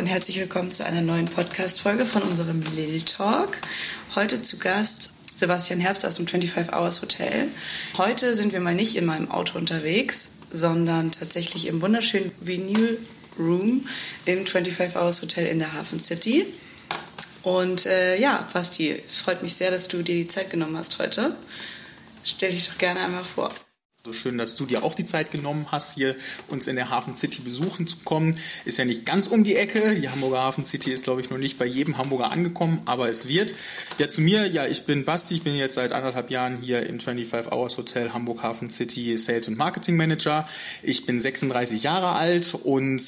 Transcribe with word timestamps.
und 0.00 0.06
herzlich 0.06 0.40
willkommen 0.40 0.70
zu 0.70 0.82
einer 0.82 1.02
neuen 1.02 1.26
Podcast-Folge 1.26 2.06
von 2.06 2.22
unserem 2.22 2.62
Lil 2.74 3.02
Talk. 3.02 3.58
Heute 4.14 4.40
zu 4.40 4.56
Gast 4.56 5.12
Sebastian 5.36 5.78
Herbst 5.78 6.06
aus 6.06 6.14
dem 6.14 6.26
25 6.26 6.72
Hours 6.72 7.02
Hotel. 7.02 7.48
Heute 7.98 8.34
sind 8.34 8.54
wir 8.54 8.60
mal 8.60 8.74
nicht 8.74 8.96
in 8.96 9.04
meinem 9.04 9.30
Auto 9.30 9.58
unterwegs, 9.58 10.36
sondern 10.50 11.12
tatsächlich 11.12 11.66
im 11.66 11.82
wunderschönen 11.82 12.32
Vinyl 12.40 12.98
Room 13.38 13.86
im 14.24 14.46
25 14.46 14.96
Hours 14.96 15.20
Hotel 15.20 15.46
in 15.48 15.58
der 15.58 15.74
Hafen 15.74 16.00
City. 16.00 16.46
Und 17.42 17.84
äh, 17.84 18.18
ja, 18.18 18.48
Basti, 18.54 18.98
es 19.06 19.20
freut 19.20 19.42
mich 19.42 19.52
sehr, 19.52 19.70
dass 19.70 19.88
du 19.88 19.98
dir 19.98 20.14
die 20.14 20.28
Zeit 20.28 20.48
genommen 20.48 20.78
hast 20.78 20.98
heute. 20.98 21.36
Stell 22.24 22.52
dich 22.52 22.68
doch 22.68 22.78
gerne 22.78 23.00
einmal 23.00 23.24
vor. 23.26 23.50
So 24.02 24.14
schön, 24.14 24.38
dass 24.38 24.56
du 24.56 24.64
dir 24.64 24.82
auch 24.82 24.94
die 24.94 25.04
Zeit 25.04 25.30
genommen 25.30 25.66
hast, 25.70 25.94
hier 25.94 26.16
uns 26.48 26.66
in 26.68 26.76
der 26.76 26.88
Hafen 26.88 27.14
City 27.14 27.42
besuchen 27.42 27.86
zu 27.86 27.98
kommen. 28.02 28.34
Ist 28.64 28.78
ja 28.78 28.86
nicht 28.86 29.04
ganz 29.04 29.26
um 29.26 29.44
die 29.44 29.56
Ecke. 29.56 29.94
Die 29.94 30.08
Hamburger 30.08 30.38
Hafen 30.38 30.64
City 30.64 30.90
ist, 30.90 31.04
glaube 31.04 31.20
ich, 31.20 31.28
noch 31.28 31.36
nicht 31.36 31.58
bei 31.58 31.66
jedem 31.66 31.98
Hamburger 31.98 32.32
angekommen, 32.32 32.80
aber 32.86 33.10
es 33.10 33.28
wird. 33.28 33.54
Ja, 33.98 34.08
zu 34.08 34.22
mir, 34.22 34.46
ja, 34.46 34.66
ich 34.66 34.86
bin 34.86 35.04
Basti, 35.04 35.34
ich 35.34 35.42
bin 35.42 35.54
jetzt 35.54 35.74
seit 35.74 35.92
anderthalb 35.92 36.30
Jahren 36.30 36.56
hier 36.62 36.86
im 36.86 36.98
25 36.98 37.52
Hours 37.52 37.76
Hotel 37.76 38.14
Hamburg 38.14 38.42
Hafen 38.42 38.70
City 38.70 39.18
Sales 39.18 39.48
und 39.48 39.58
Marketing 39.58 39.96
Manager. 39.96 40.48
Ich 40.82 41.04
bin 41.04 41.20
36 41.20 41.82
Jahre 41.82 42.12
alt 42.12 42.54
und 42.54 43.02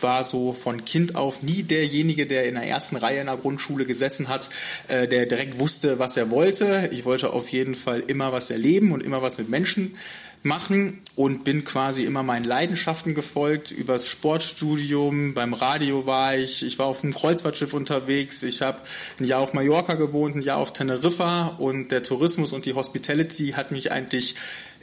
war 0.00 0.24
so 0.24 0.52
von 0.52 0.84
Kind 0.84 1.14
auf 1.14 1.44
nie 1.44 1.62
derjenige, 1.62 2.26
der 2.26 2.46
in 2.46 2.56
der 2.56 2.64
ersten 2.64 2.96
Reihe 2.96 3.20
in 3.20 3.26
der 3.26 3.36
Grundschule 3.36 3.84
gesessen 3.84 4.26
hat, 4.26 4.50
äh, 4.88 5.06
der 5.06 5.26
direkt 5.26 5.60
wusste, 5.60 6.00
was 6.00 6.16
er 6.16 6.32
wollte. 6.32 6.90
Ich 6.90 7.04
wollte 7.04 7.32
auf 7.32 7.48
jeden 7.50 7.76
Fall 7.76 8.00
immer 8.00 8.32
was 8.32 8.50
erleben 8.50 8.90
und 8.90 9.04
immer 9.04 9.22
was 9.22 9.38
mit 9.38 9.48
Menschen 9.48 9.94
machen 10.42 11.00
und 11.14 11.44
bin 11.44 11.64
quasi 11.64 12.04
immer 12.04 12.22
meinen 12.22 12.44
Leidenschaften 12.44 13.14
gefolgt. 13.14 13.70
Übers 13.70 14.08
Sportstudium, 14.08 15.34
beim 15.34 15.54
Radio 15.54 16.06
war 16.06 16.36
ich, 16.36 16.64
ich 16.64 16.78
war 16.78 16.86
auf 16.86 17.04
einem 17.04 17.14
Kreuzfahrtschiff 17.14 17.74
unterwegs, 17.74 18.42
ich 18.42 18.62
habe 18.62 18.80
ein 19.20 19.24
Jahr 19.24 19.40
auf 19.40 19.54
Mallorca 19.54 19.94
gewohnt, 19.94 20.36
ein 20.36 20.42
Jahr 20.42 20.58
auf 20.58 20.72
Teneriffa 20.72 21.54
und 21.58 21.90
der 21.92 22.02
Tourismus 22.02 22.52
und 22.52 22.66
die 22.66 22.74
Hospitality 22.74 23.52
hat 23.52 23.70
mich 23.70 23.92
eigentlich 23.92 24.34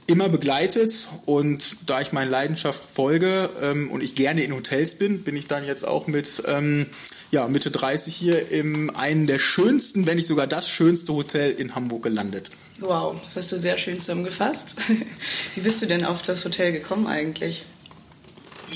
immer 0.07 0.29
begleitet 0.29 1.07
und 1.25 1.77
da 1.87 2.01
ich 2.01 2.13
meiner 2.13 2.31
Leidenschaft 2.31 2.83
folge 2.83 3.49
ähm, 3.61 3.91
und 3.91 4.03
ich 4.03 4.15
gerne 4.15 4.41
in 4.41 4.53
Hotels 4.53 4.95
bin, 4.95 5.23
bin 5.23 5.35
ich 5.35 5.47
dann 5.47 5.65
jetzt 5.65 5.87
auch 5.87 6.07
mit 6.07 6.43
ähm, 6.47 6.87
ja, 7.31 7.47
Mitte 7.47 7.69
30 7.69 8.15
hier 8.15 8.49
in 8.49 8.89
einem 8.89 9.27
der 9.27 9.39
schönsten, 9.39 10.07
wenn 10.07 10.17
nicht 10.17 10.27
sogar 10.27 10.47
das 10.47 10.69
schönste 10.69 11.13
Hotel 11.13 11.51
in 11.51 11.75
Hamburg 11.75 12.03
gelandet. 12.03 12.49
Wow, 12.79 13.19
das 13.23 13.35
hast 13.35 13.51
du 13.51 13.57
sehr 13.57 13.77
schön 13.77 13.99
zusammengefasst. 13.99 14.77
Wie 15.55 15.61
bist 15.61 15.81
du 15.81 15.85
denn 15.85 16.05
auf 16.05 16.21
das 16.21 16.45
Hotel 16.45 16.71
gekommen 16.71 17.07
eigentlich? 17.07 17.65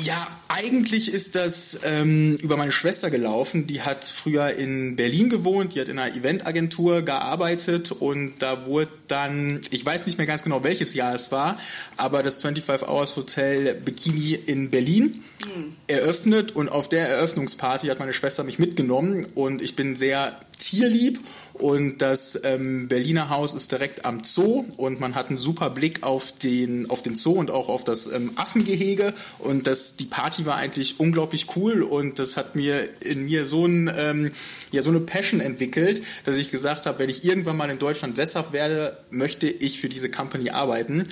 Ja, 0.04 0.28
eigentlich 0.54 1.12
ist 1.12 1.34
das 1.34 1.80
ähm, 1.84 2.36
über 2.36 2.58
meine 2.58 2.72
Schwester 2.72 3.10
gelaufen. 3.10 3.66
Die 3.66 3.82
hat 3.82 4.06
früher 4.06 4.52
in 4.52 4.96
Berlin 4.96 5.30
gewohnt, 5.30 5.74
die 5.74 5.82
hat 5.82 5.88
in 5.88 5.98
einer 5.98 6.16
Eventagentur 6.16 7.02
gearbeitet 7.02 7.92
und 7.92 8.36
da 8.38 8.68
wurde 8.68 8.92
dann, 9.08 9.62
ich 9.72 9.84
weiß 9.84 10.06
nicht 10.06 10.20
mehr 10.20 10.28
ganz 10.28 10.44
genau 10.44 10.64
welches 10.64 10.94
Jahr 10.94 11.16
es 11.16 11.32
war, 11.32 11.58
aber 11.98 12.22
das 12.22 12.42
25 12.42 12.88
Hours 12.88 13.16
Hotel 13.18 13.74
Bikini 13.74 14.34
in 14.46 14.70
Berlin 14.70 15.24
mhm. 15.44 15.76
eröffnet 15.88 16.56
und 16.56 16.70
auf 16.70 16.88
der 16.88 17.10
Eröffnungsparty 17.10 17.88
hat 17.88 17.98
meine 17.98 18.14
Schwester 18.14 18.44
mich 18.44 18.60
mitgenommen 18.60 19.26
und 19.34 19.60
ich 19.60 19.76
bin 19.76 19.96
sehr 19.96 20.40
tierlieb 20.60 21.20
und 21.54 22.00
das 22.02 22.40
ähm, 22.44 22.88
Berliner 22.88 23.30
Haus 23.30 23.54
ist 23.54 23.72
direkt 23.72 24.06
am 24.06 24.24
Zoo 24.24 24.66
und 24.78 25.00
man 25.00 25.14
hat 25.14 25.30
einen 25.30 25.38
super 25.38 25.70
Blick 25.70 26.02
auf 26.02 26.32
den, 26.32 26.90
auf 26.90 27.04
den 27.04 27.14
Zoo 27.16 27.34
und 27.34 27.52
auch 27.52 27.70
auf 27.70 27.84
das 27.84 28.12
ähm, 28.12 28.32
Affengehege. 28.36 29.14
Und 29.38 29.68
das, 29.68 29.96
die 29.96 30.06
Party 30.06 30.43
war 30.46 30.58
eigentlich 30.58 31.00
unglaublich 31.00 31.48
cool 31.56 31.84
und 31.84 32.20
das 32.20 32.38
hat 32.38 32.56
mir 32.56 32.88
in 33.02 33.26
mir 33.26 33.46
so, 33.46 33.66
ein, 33.66 33.92
ähm, 33.96 34.32
ja, 34.72 34.82
so 34.82 34.90
eine 34.90 35.00
Passion 35.00 35.40
entwickelt, 35.40 36.02
dass 36.24 36.38
ich 36.38 36.52
gesagt 36.52 36.86
habe, 36.86 37.00
wenn 37.00 37.10
ich 37.10 37.26
irgendwann 37.26 37.58
mal 37.58 37.70
in 37.70 37.80
Deutschland 37.80 38.16
sesshaft 38.16 38.54
werde, 38.54 38.98
möchte 39.12 39.48
ich 39.48 39.80
für 39.80 39.90
diese 39.90 40.10
Company 40.10 40.50
arbeiten. 40.50 41.04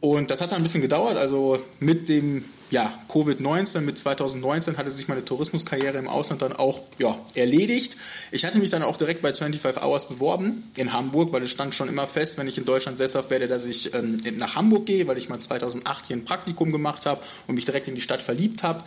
Und 0.00 0.30
das 0.30 0.40
hat 0.40 0.52
dann 0.52 0.58
ein 0.58 0.62
bisschen 0.62 0.82
gedauert. 0.82 1.16
Also 1.16 1.58
mit 1.80 2.08
dem 2.08 2.44
ja, 2.70 2.92
Covid-19, 3.08 3.80
mit 3.82 3.96
2019 3.96 4.76
hatte 4.76 4.90
sich 4.90 5.06
meine 5.08 5.24
Tourismuskarriere 5.24 5.98
im 5.98 6.08
Ausland 6.08 6.42
dann 6.42 6.52
auch 6.52 6.82
ja, 6.98 7.16
erledigt. 7.34 7.96
Ich 8.32 8.44
hatte 8.44 8.58
mich 8.58 8.70
dann 8.70 8.82
auch 8.82 8.96
direkt 8.96 9.22
bei 9.22 9.32
25 9.32 9.82
Hours 9.82 10.08
beworben 10.08 10.68
in 10.76 10.92
Hamburg, 10.92 11.32
weil 11.32 11.42
es 11.42 11.52
stand 11.52 11.74
schon 11.74 11.88
immer 11.88 12.06
fest, 12.06 12.38
wenn 12.38 12.48
ich 12.48 12.58
in 12.58 12.64
Deutschland 12.64 12.98
sesshaft 12.98 13.30
werde, 13.30 13.46
dass 13.46 13.66
ich 13.66 13.94
ähm, 13.94 14.20
nach 14.36 14.56
Hamburg 14.56 14.86
gehe, 14.86 15.06
weil 15.06 15.16
ich 15.16 15.28
mal 15.28 15.38
2008 15.38 16.08
hier 16.08 16.16
ein 16.16 16.24
Praktikum 16.24 16.72
gemacht 16.72 17.06
habe 17.06 17.20
und 17.46 17.54
mich 17.54 17.64
direkt 17.64 17.86
in 17.86 17.94
die 17.94 18.00
Stadt 18.00 18.22
verliebt 18.22 18.62
habe. 18.64 18.82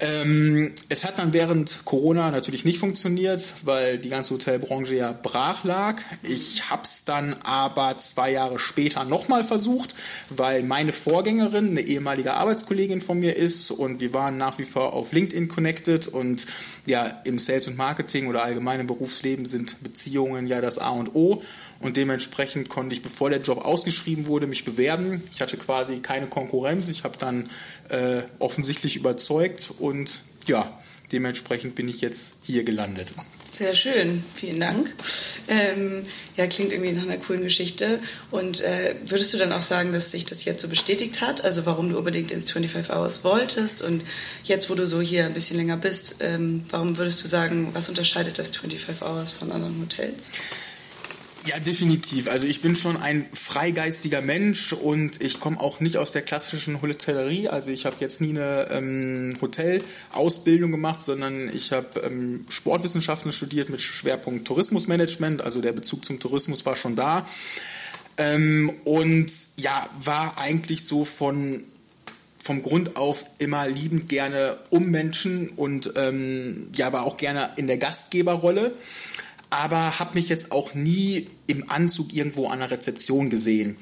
Ähm, 0.00 0.72
es 0.88 1.04
hat 1.04 1.18
dann 1.18 1.32
während 1.32 1.84
Corona 1.84 2.30
natürlich 2.30 2.64
nicht 2.64 2.78
funktioniert, 2.78 3.54
weil 3.62 3.98
die 3.98 4.08
ganze 4.08 4.34
Hotelbranche 4.34 4.94
ja 4.94 5.12
brach 5.12 5.64
lag. 5.64 6.00
Ich 6.22 6.70
habe 6.70 6.82
es 6.84 7.04
dann 7.04 7.34
aber 7.42 7.98
zwei 7.98 8.30
Jahre 8.30 8.60
später 8.60 9.04
nochmal 9.04 9.42
versucht, 9.42 9.96
weil 10.30 10.62
meine 10.62 10.92
Vorgängerin 10.92 11.70
eine 11.70 11.80
ehemalige 11.80 12.34
Arbeitskollegin 12.34 13.00
von 13.00 13.18
mir 13.18 13.36
ist 13.36 13.72
und 13.72 14.00
wir 14.00 14.14
waren 14.14 14.36
nach 14.36 14.58
wie 14.58 14.66
vor 14.66 14.92
auf 14.92 15.10
LinkedIn 15.10 15.48
connected 15.48 16.06
und 16.06 16.46
ja, 16.86 17.06
im 17.24 17.40
Sales 17.40 17.66
und 17.66 17.76
Marketing 17.76 18.28
oder 18.28 18.44
allgemeinen 18.44 18.86
Berufsleben 18.86 19.46
sind 19.46 19.82
Beziehungen 19.82 20.46
ja 20.46 20.60
das 20.60 20.78
A 20.78 20.90
und 20.90 21.16
O 21.16 21.42
und 21.80 21.96
dementsprechend 21.96 22.68
konnte 22.68 22.94
ich, 22.94 23.02
bevor 23.02 23.30
der 23.30 23.40
Job 23.40 23.64
ausgeschrieben 23.64 24.26
wurde, 24.26 24.46
mich 24.46 24.64
bewerben. 24.64 25.22
Ich 25.32 25.40
hatte 25.40 25.56
quasi 25.56 26.00
keine 26.00 26.26
Konkurrenz. 26.26 26.88
Ich 26.88 27.04
habe 27.04 27.16
dann 27.18 27.50
äh, 27.88 28.22
offensichtlich 28.38 28.96
überzeugt 28.96 29.72
und 29.78 30.22
ja, 30.46 30.80
dementsprechend 31.12 31.76
bin 31.76 31.88
ich 31.88 32.00
jetzt 32.00 32.36
hier 32.42 32.64
gelandet. 32.64 33.12
Sehr 33.52 33.74
schön, 33.74 34.22
vielen 34.36 34.60
Dank. 34.60 34.92
Ähm, 35.48 36.04
ja, 36.36 36.46
klingt 36.46 36.70
irgendwie 36.70 36.92
nach 36.92 37.02
einer 37.02 37.16
coolen 37.16 37.42
Geschichte. 37.42 37.98
Und 38.30 38.60
äh, 38.60 38.94
würdest 39.06 39.34
du 39.34 39.38
dann 39.38 39.52
auch 39.52 39.62
sagen, 39.62 39.92
dass 39.92 40.12
sich 40.12 40.24
das 40.26 40.44
jetzt 40.44 40.62
so 40.62 40.68
bestätigt 40.68 41.20
hat? 41.20 41.44
Also 41.44 41.66
warum 41.66 41.90
du 41.90 41.98
unbedingt 41.98 42.30
ins 42.30 42.52
25 42.52 42.94
Hours 42.94 43.24
wolltest 43.24 43.82
und 43.82 44.02
jetzt, 44.44 44.70
wo 44.70 44.76
du 44.76 44.86
so 44.86 45.00
hier 45.00 45.24
ein 45.24 45.34
bisschen 45.34 45.56
länger 45.56 45.76
bist, 45.76 46.18
ähm, 46.20 46.66
warum 46.70 46.98
würdest 46.98 47.24
du 47.24 47.28
sagen, 47.28 47.70
was 47.72 47.88
unterscheidet 47.88 48.38
das 48.38 48.50
25 48.50 49.02
Hours 49.02 49.32
von 49.32 49.50
anderen 49.50 49.80
Hotels? 49.80 50.30
Ja, 51.46 51.58
definitiv. 51.60 52.28
Also 52.28 52.46
ich 52.46 52.62
bin 52.62 52.74
schon 52.74 52.96
ein 52.96 53.24
freigeistiger 53.32 54.20
Mensch 54.20 54.72
und 54.72 55.22
ich 55.22 55.38
komme 55.38 55.60
auch 55.60 55.80
nicht 55.80 55.96
aus 55.96 56.10
der 56.12 56.22
klassischen 56.22 56.82
Hotellerie. 56.82 57.48
Also 57.48 57.70
ich 57.70 57.86
habe 57.86 57.96
jetzt 58.00 58.20
nie 58.20 58.30
eine 58.30 58.68
ähm, 58.70 59.36
Hotelausbildung 59.40 60.72
gemacht, 60.72 61.00
sondern 61.00 61.48
ich 61.54 61.72
habe 61.72 62.00
ähm, 62.00 62.44
Sportwissenschaften 62.48 63.30
studiert 63.30 63.68
mit 63.68 63.80
Schwerpunkt 63.80 64.46
Tourismusmanagement. 64.46 65.40
Also 65.40 65.60
der 65.60 65.72
Bezug 65.72 66.04
zum 66.04 66.18
Tourismus 66.18 66.66
war 66.66 66.76
schon 66.76 66.96
da. 66.96 67.26
Ähm, 68.16 68.72
und 68.84 69.30
ja, 69.56 69.88
war 70.02 70.38
eigentlich 70.38 70.84
so 70.84 71.04
von 71.04 71.62
vom 72.42 72.62
Grund 72.62 72.96
auf 72.96 73.26
immer 73.38 73.68
liebend 73.68 74.08
gerne 74.08 74.56
um 74.70 74.90
Menschen 74.90 75.50
und 75.50 75.92
ähm, 75.96 76.68
ja, 76.74 76.86
aber 76.86 77.02
auch 77.02 77.18
gerne 77.18 77.50
in 77.56 77.66
der 77.66 77.76
Gastgeberrolle 77.76 78.72
aber 79.50 79.98
habe 79.98 80.14
mich 80.14 80.28
jetzt 80.28 80.52
auch 80.52 80.74
nie 80.74 81.26
im 81.46 81.70
Anzug 81.70 82.12
irgendwo 82.12 82.48
an 82.48 82.58
der 82.58 82.70
Rezeption 82.70 83.30
gesehen. 83.30 83.76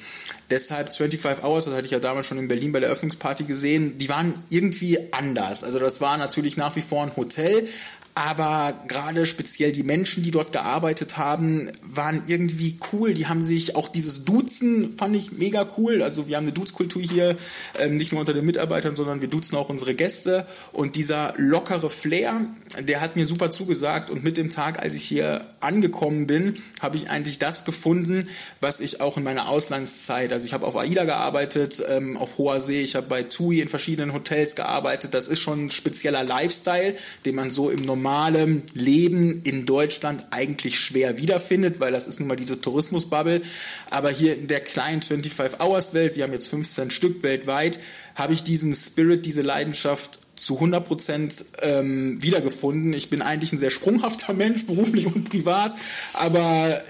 Deshalb 0.51 0.93
25 0.93 1.45
Hours, 1.45 1.65
das 1.65 1.75
hatte 1.75 1.87
ich 1.87 1.91
ja 1.91 1.99
damals 1.99 2.27
schon 2.27 2.39
in 2.39 2.47
Berlin 2.47 2.73
bei 2.73 2.81
der 2.81 2.91
Öffnungsparty 2.91 3.45
gesehen, 3.45 3.99
die 3.99 4.09
waren 4.09 4.35
irgendwie 4.49 4.99
anders. 5.13 5.65
Also 5.65 5.79
das 5.79 6.01
war 6.01 6.17
natürlich 6.17 6.57
nach 6.57 6.77
wie 6.77 6.83
vor 6.83 7.03
ein 7.03 7.17
Hotel, 7.17 7.69
aber 8.17 8.73
gerade 8.89 9.27
speziell 9.27 9.73
die 9.73 9.83
Menschen, 9.83 10.23
die 10.23 10.31
dort 10.31 10.51
gearbeitet 10.51 11.19
haben, 11.19 11.71
waren 11.83 12.23
irgendwie 12.27 12.79
cool. 12.91 13.13
Die 13.13 13.27
haben 13.27 13.43
sich 13.43 13.77
auch 13.77 13.91
dieses 13.91 14.25
Duzen 14.25 14.97
fand 14.97 15.15
ich 15.15 15.33
mega 15.33 15.69
cool. 15.77 16.03
Also 16.03 16.27
wir 16.27 16.39
haben 16.39 16.45
eine 16.45 16.55
Duzkultur 16.55 17.03
hier, 17.03 17.37
ähm, 17.79 17.97
nicht 17.97 18.13
nur 18.13 18.21
unter 18.21 18.33
den 18.33 18.47
Mitarbeitern, 18.47 18.97
sondern 18.97 19.21
wir 19.21 19.29
duzen 19.29 19.55
auch 19.57 19.69
unsere 19.69 19.95
Gäste. 19.95 20.47
Und 20.73 20.97
dieser 20.97 21.35
lockere 21.37 21.91
Flair, 21.91 22.41
der 22.81 23.03
hat 23.03 23.17
mir 23.17 23.27
super 23.27 23.51
zugesagt. 23.51 24.09
Und 24.09 24.25
mit 24.25 24.39
dem 24.39 24.49
Tag, 24.49 24.83
als 24.83 24.95
ich 24.95 25.05
hier 25.05 25.45
angekommen 25.67 26.27
bin, 26.27 26.55
habe 26.81 26.97
ich 26.97 27.11
eigentlich 27.11 27.39
das 27.39 27.65
gefunden, 27.65 28.29
was 28.61 28.81
ich 28.81 29.01
auch 29.01 29.17
in 29.17 29.25
meiner 29.25 29.49
Auslandszeit, 29.49 30.33
also 30.33 30.47
ich 30.47 30.53
habe 30.53 30.67
auf 30.67 30.77
AIDA 30.77 31.05
gearbeitet, 31.05 31.83
ähm, 31.89 32.17
auf 32.17 32.39
hoher 32.39 32.61
See, 32.61 32.83
ich 32.83 32.95
habe 32.95 33.09
bei 33.09 33.25
TUI 33.25 33.61
in 33.61 33.69
verschiedenen 33.69 34.13
Hotels 34.13 34.55
gearbeitet. 34.55 35.13
Das 35.13 35.27
ist 35.27 35.41
schon 35.41 35.67
ein 35.67 35.71
spezieller 35.71 36.23
Lifestyle, 36.23 36.95
den 37.25 37.35
man 37.35 37.51
so 37.51 37.69
im 37.69 37.83
normalen 37.85 38.63
Leben 38.75 39.43
in 39.43 39.67
Deutschland 39.67 40.27
eigentlich 40.31 40.79
schwer 40.79 41.19
wiederfindet, 41.19 41.81
weil 41.81 41.93
das 41.93 42.07
ist 42.07 42.21
nun 42.21 42.29
mal 42.29 42.37
diese 42.37 42.61
Tourismusbubble. 42.61 43.43
Aber 43.91 44.11
hier 44.11 44.39
in 44.39 44.47
der 44.47 44.61
kleinen 44.61 45.03
25-Hours-Welt, 45.03 46.17
wir 46.17 46.25
haben 46.25 46.33
jetzt 46.33 46.49
15 46.49 46.91
Stück 46.91 47.23
weltweit, 47.25 47.81
habe 48.15 48.33
ich 48.33 48.45
diesen 48.45 48.73
Spirit, 48.73 49.27
diese 49.27 49.43
Leidenschaft 49.43 50.21
zu 50.37 50.55
100 50.55 50.87
Prozent 50.87 51.45
ähm, 51.63 52.23
wiedergefunden. 52.23 52.93
Ich 52.93 53.09
bin 53.09 53.23
eigentlich 53.23 53.53
ein 53.53 53.59
sehr 53.59 53.71
sprunghafter 53.71 54.33
Mensch, 54.35 54.67
beruflich 54.67 55.07
und 55.07 55.29
privat, 55.29 55.75
aber 56.13 56.83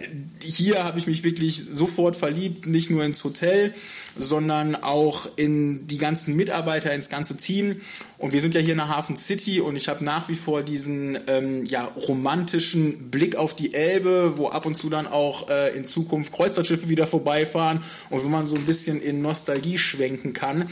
hier 0.43 0.85
habe 0.85 0.99
ich 0.99 1.07
mich 1.07 1.25
wirklich 1.25 1.65
sofort 1.65 2.17
verliebt, 2.17 2.67
nicht 2.67 2.91
nur 2.91 3.05
ins 3.05 3.23
Hotel, 3.25 3.73
sondern 4.19 4.75
auch 4.75 5.29
in 5.37 5.87
die 5.87 5.99
ganzen 5.99 6.35
Mitarbeiter, 6.37 6.93
ins 6.93 7.09
ganze 7.09 7.37
Team. 7.37 7.81
Und 8.19 8.33
wir 8.33 8.41
sind 8.41 8.55
ja 8.55 8.61
hier 8.61 8.73
in 8.73 8.79
der 8.79 8.89
Hafen 8.89 9.17
City 9.17 9.61
und 9.61 9.77
ich 9.77 9.89
habe 9.89 10.05
nach 10.05 10.29
wie 10.29 10.35
vor 10.35 10.63
diesen 10.63 11.19
ähm, 11.29 11.65
ja, 11.67 11.85
romantischen 11.85 13.11
Blick 13.11 13.37
auf 13.37 13.55
die 13.55 13.75
Elbe, 13.75 14.35
wo 14.37 14.49
ab 14.49 14.67
und 14.67 14.77
zu 14.77 14.89
dann 14.89 15.07
auch 15.07 15.51
äh, 15.51 15.77
in 15.77 15.85
Zukunft 15.85 16.33
Kreuzfahrtschiffe 16.33 16.89
wieder 16.89 17.07
vorbeifahren 17.07 17.81
und 18.11 18.25
wo 18.25 18.29
man 18.29 18.45
so 18.45 18.57
ein 18.57 18.65
bisschen 18.65 19.01
in 19.01 19.23
Nostalgie 19.23 19.79
schwenken 19.79 20.33
kann. 20.33 20.69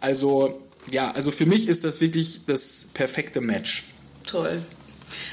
Also 0.00 0.67
ja, 0.90 1.10
also 1.12 1.30
für 1.30 1.46
mich 1.46 1.68
ist 1.68 1.84
das 1.84 2.00
wirklich 2.00 2.40
das 2.46 2.86
perfekte 2.94 3.40
Match. 3.40 3.84
Toll. 4.26 4.62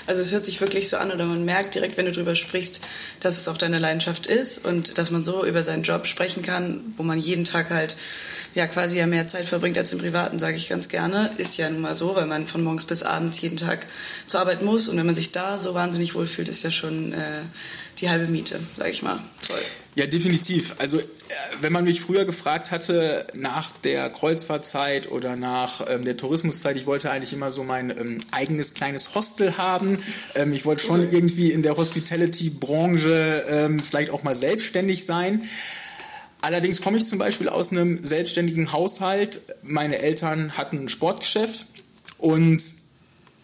Also 0.07 0.22
es 0.22 0.31
hört 0.31 0.46
sich 0.46 0.62
wirklich 0.62 0.90
so 0.90 0.98
an 0.98 1.12
oder 1.12 1.25
man 1.25 1.44
merkt 1.44 1.75
direkt, 1.75 1.98
wenn 1.98 2.06
du 2.06 2.12
darüber 2.12 2.36
sprichst, 2.36 2.81
dass 3.19 3.38
es 3.38 3.48
auch 3.48 3.57
deine 3.57 3.80
Leidenschaft 3.80 4.25
ist 4.25 4.66
und 4.66 4.98
dass 4.98 5.12
man 5.12 5.24
so 5.24 5.46
über 5.46 5.63
seinen 5.63 5.84
Job 5.84 6.07
sprechen 6.07 6.44
kann, 6.44 6.81
wo 6.98 7.04
man 7.04 7.19
jeden 7.19 7.44
Tag 7.44 7.69
halt 7.69 7.96
ja 8.56 8.68
quasi 8.68 8.98
ja 8.98 9.06
mehr 9.06 9.28
Zeit 9.28 9.46
verbringt 9.46 9.78
als 9.78 9.94
im 9.94 10.00
Privaten, 10.00 10.40
sage 10.40 10.56
ich 10.56 10.69
ganz 10.69 10.88
gerne. 10.88 11.30
Ist 11.38 11.57
ja 11.57 11.69
nun 11.69 11.81
mal 11.81 11.94
so, 11.94 12.16
weil 12.16 12.25
man 12.25 12.48
von 12.48 12.63
morgens 12.63 12.86
bis 12.86 13.04
abends 13.04 13.40
jeden 13.42 13.57
Tag 13.57 13.86
zur 14.28 14.40
Arbeit 14.40 14.62
muss 14.62 14.88
und 14.88 14.98
wenn 14.98 15.06
man 15.06 15.16
sich 15.16 15.31
da 15.31 15.57
so 15.57 15.74
wahnsinnig 15.74 16.16
wohlfühlt, 16.16 16.48
ist 16.48 16.63
ja 16.63 16.72
schon 16.72 17.13
äh, 17.13 17.18
die 18.00 18.10
halbe 18.10 18.28
Miete, 18.28 18.60
sage 18.78 18.90
ich 18.90 19.04
mal. 19.04 19.19
Toll. 19.46 19.60
Ja, 19.96 20.06
definitiv. 20.07 20.75
Also 20.80 21.00
äh, 21.00 21.04
wenn 21.62 21.74
man 21.74 21.84
mich 21.84 22.02
früher 22.02 22.25
gefragt 22.25 22.72
hatte 22.72 23.28
nach 23.34 23.72
der 23.84 24.10
Kreuzfahrtzeit 24.10 25.12
oder 25.12 25.36
nach 25.36 25.86
ähm, 25.90 26.06
der 26.06 26.16
Tourismuszeit, 26.18 26.78
ich 26.78 26.86
wollte 26.86 27.12
eigentlich 27.12 27.34
immer 27.34 27.52
so 27.52 27.63
mein 27.63 27.90
ähm, 27.90 28.19
eigenes 28.31 28.74
kleines 28.74 29.16
Hostel 29.16 29.57
haben. 29.57 30.02
Ähm, 30.34 30.54
ich 30.54 30.66
wollte 30.66 30.86
schon 30.86 31.02
irgendwie 31.02 31.52
in 31.52 31.62
der 31.62 31.75
Hospitality-Branche 31.75 33.46
ähm, 33.50 33.80
vielleicht 33.81 34.12
auch 34.12 34.24
mal 34.24 34.36
selbstständig 34.36 35.06
sein. 35.06 35.44
Allerdings 36.45 36.80
komme 36.80 37.00
ich 37.00 37.07
zum 37.07 37.18
Beispiel 37.18 37.50
aus 37.50 37.71
einem 37.71 38.03
selbstständigen 38.03 38.71
Haushalt. 38.71 39.42
Meine 39.63 39.97
Eltern 39.97 40.56
hatten 40.56 40.77
ein 40.77 40.89
Sportgeschäft 40.89 41.65
und 42.19 42.62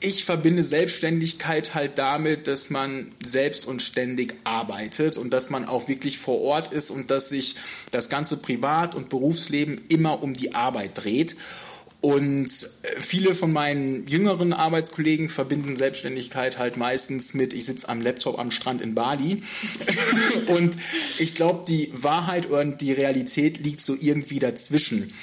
ich 0.01 0.23
verbinde 0.23 0.61
Selbstständigkeit 0.61 1.73
halt 1.73 1.97
damit, 1.97 2.45
dass 2.45 2.69
man 2.69 3.11
selbst 3.23 3.65
und 3.65 3.81
ständig 3.81 4.35
arbeitet 4.43 5.17
und 5.17 5.31
dass 5.33 5.49
man 5.49 5.65
auch 5.65 5.87
wirklich 5.87 6.19
vor 6.19 6.41
Ort 6.41 6.73
ist 6.73 6.91
und 6.91 7.09
dass 7.09 7.29
sich 7.29 7.55
das 7.89 8.07
ganze 8.09 8.37
Privat- 8.37 8.93
und 8.93 9.09
Berufsleben 9.09 9.81
immer 9.89 10.21
um 10.21 10.35
die 10.35 10.53
Arbeit 10.53 10.91
dreht. 10.93 11.35
Und 12.01 12.47
äh, 12.47 12.99
viele 12.99 13.35
von 13.35 13.53
meinen 13.53 14.07
jüngeren 14.07 14.53
Arbeitskollegen 14.53 15.29
verbinden 15.29 15.75
Selbstständigkeit 15.75 16.57
halt 16.57 16.75
meistens 16.75 17.35
mit, 17.35 17.53
ich 17.53 17.65
sitze 17.65 17.87
am 17.89 18.01
Laptop 18.01 18.39
am 18.39 18.49
Strand 18.49 18.81
in 18.81 18.95
Bali. 18.95 19.43
und 20.47 20.77
ich 21.19 21.35
glaube, 21.35 21.63
die 21.67 21.91
Wahrheit 21.93 22.47
und 22.47 22.81
die 22.81 22.91
Realität 22.91 23.59
liegt 23.59 23.81
so 23.81 23.95
irgendwie 23.99 24.39
dazwischen. 24.39 25.13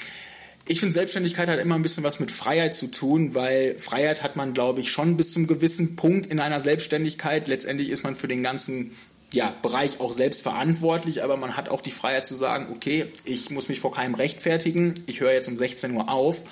Ich 0.71 0.81
finde, 0.81 0.95
Selbstständigkeit 0.95 1.49
hat 1.49 1.59
immer 1.59 1.75
ein 1.75 1.83
bisschen 1.83 2.05
was 2.05 2.21
mit 2.21 2.31
Freiheit 2.31 2.75
zu 2.75 2.89
tun, 2.89 3.35
weil 3.35 3.77
Freiheit 3.79 4.23
hat 4.23 4.37
man, 4.37 4.53
glaube 4.53 4.81
ich, 4.81 4.93
schon 4.93 5.17
bis 5.17 5.33
zum 5.33 5.47
gewissen 5.47 5.97
Punkt 5.97 6.27
in 6.27 6.39
einer 6.39 6.61
Selbstständigkeit. 6.61 7.49
Letztendlich 7.49 7.89
ist 7.89 8.05
man 8.05 8.15
für 8.15 8.29
den 8.29 8.43
ganzen 8.43 8.93
ja, 9.33 9.55
Bereich 9.63 10.01
auch 10.01 10.13
selbst 10.13 10.43
verantwortlich, 10.43 11.23
aber 11.23 11.37
man 11.37 11.57
hat 11.57 11.69
auch 11.69 11.83
die 11.83 11.91
Freiheit 11.91 12.27
zu 12.27 12.35
sagen, 12.35 12.69
okay, 12.73 13.07
ich 13.25 13.51
muss 13.51 13.69
mich 13.69 13.81
vor 13.81 13.93
keinem 13.93 14.15
rechtfertigen, 14.15 14.95
ich 15.07 15.21
höre 15.21 15.33
jetzt 15.33 15.49
um 15.49 15.57
16 15.57 15.93
Uhr 15.93 16.09
auf 16.09 16.43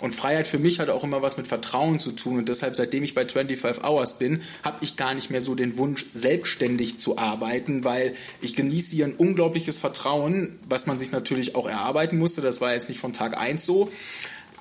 und 0.00 0.14
Freiheit 0.14 0.46
für 0.46 0.58
mich 0.58 0.80
hat 0.80 0.90
auch 0.90 1.04
immer 1.04 1.22
was 1.22 1.36
mit 1.36 1.46
Vertrauen 1.46 1.98
zu 1.98 2.12
tun. 2.12 2.38
Und 2.38 2.48
deshalb, 2.48 2.74
seitdem 2.76 3.04
ich 3.04 3.14
bei 3.14 3.26
25 3.26 3.84
Hours 3.84 4.18
bin, 4.18 4.42
habe 4.62 4.78
ich 4.82 4.96
gar 4.96 5.14
nicht 5.14 5.30
mehr 5.30 5.40
so 5.40 5.54
den 5.54 5.78
Wunsch, 5.78 6.06
selbstständig 6.12 6.98
zu 6.98 7.16
arbeiten, 7.16 7.84
weil 7.84 8.14
ich 8.40 8.56
genieße 8.56 8.96
hier 8.96 9.06
ein 9.06 9.14
unglaubliches 9.14 9.78
Vertrauen, 9.78 10.58
was 10.68 10.86
man 10.86 10.98
sich 10.98 11.12
natürlich 11.12 11.54
auch 11.54 11.66
erarbeiten 11.66 12.18
musste. 12.18 12.42
Das 12.42 12.60
war 12.60 12.74
jetzt 12.74 12.88
nicht 12.88 13.00
von 13.00 13.12
Tag 13.12 13.38
1 13.38 13.64
so. 13.64 13.90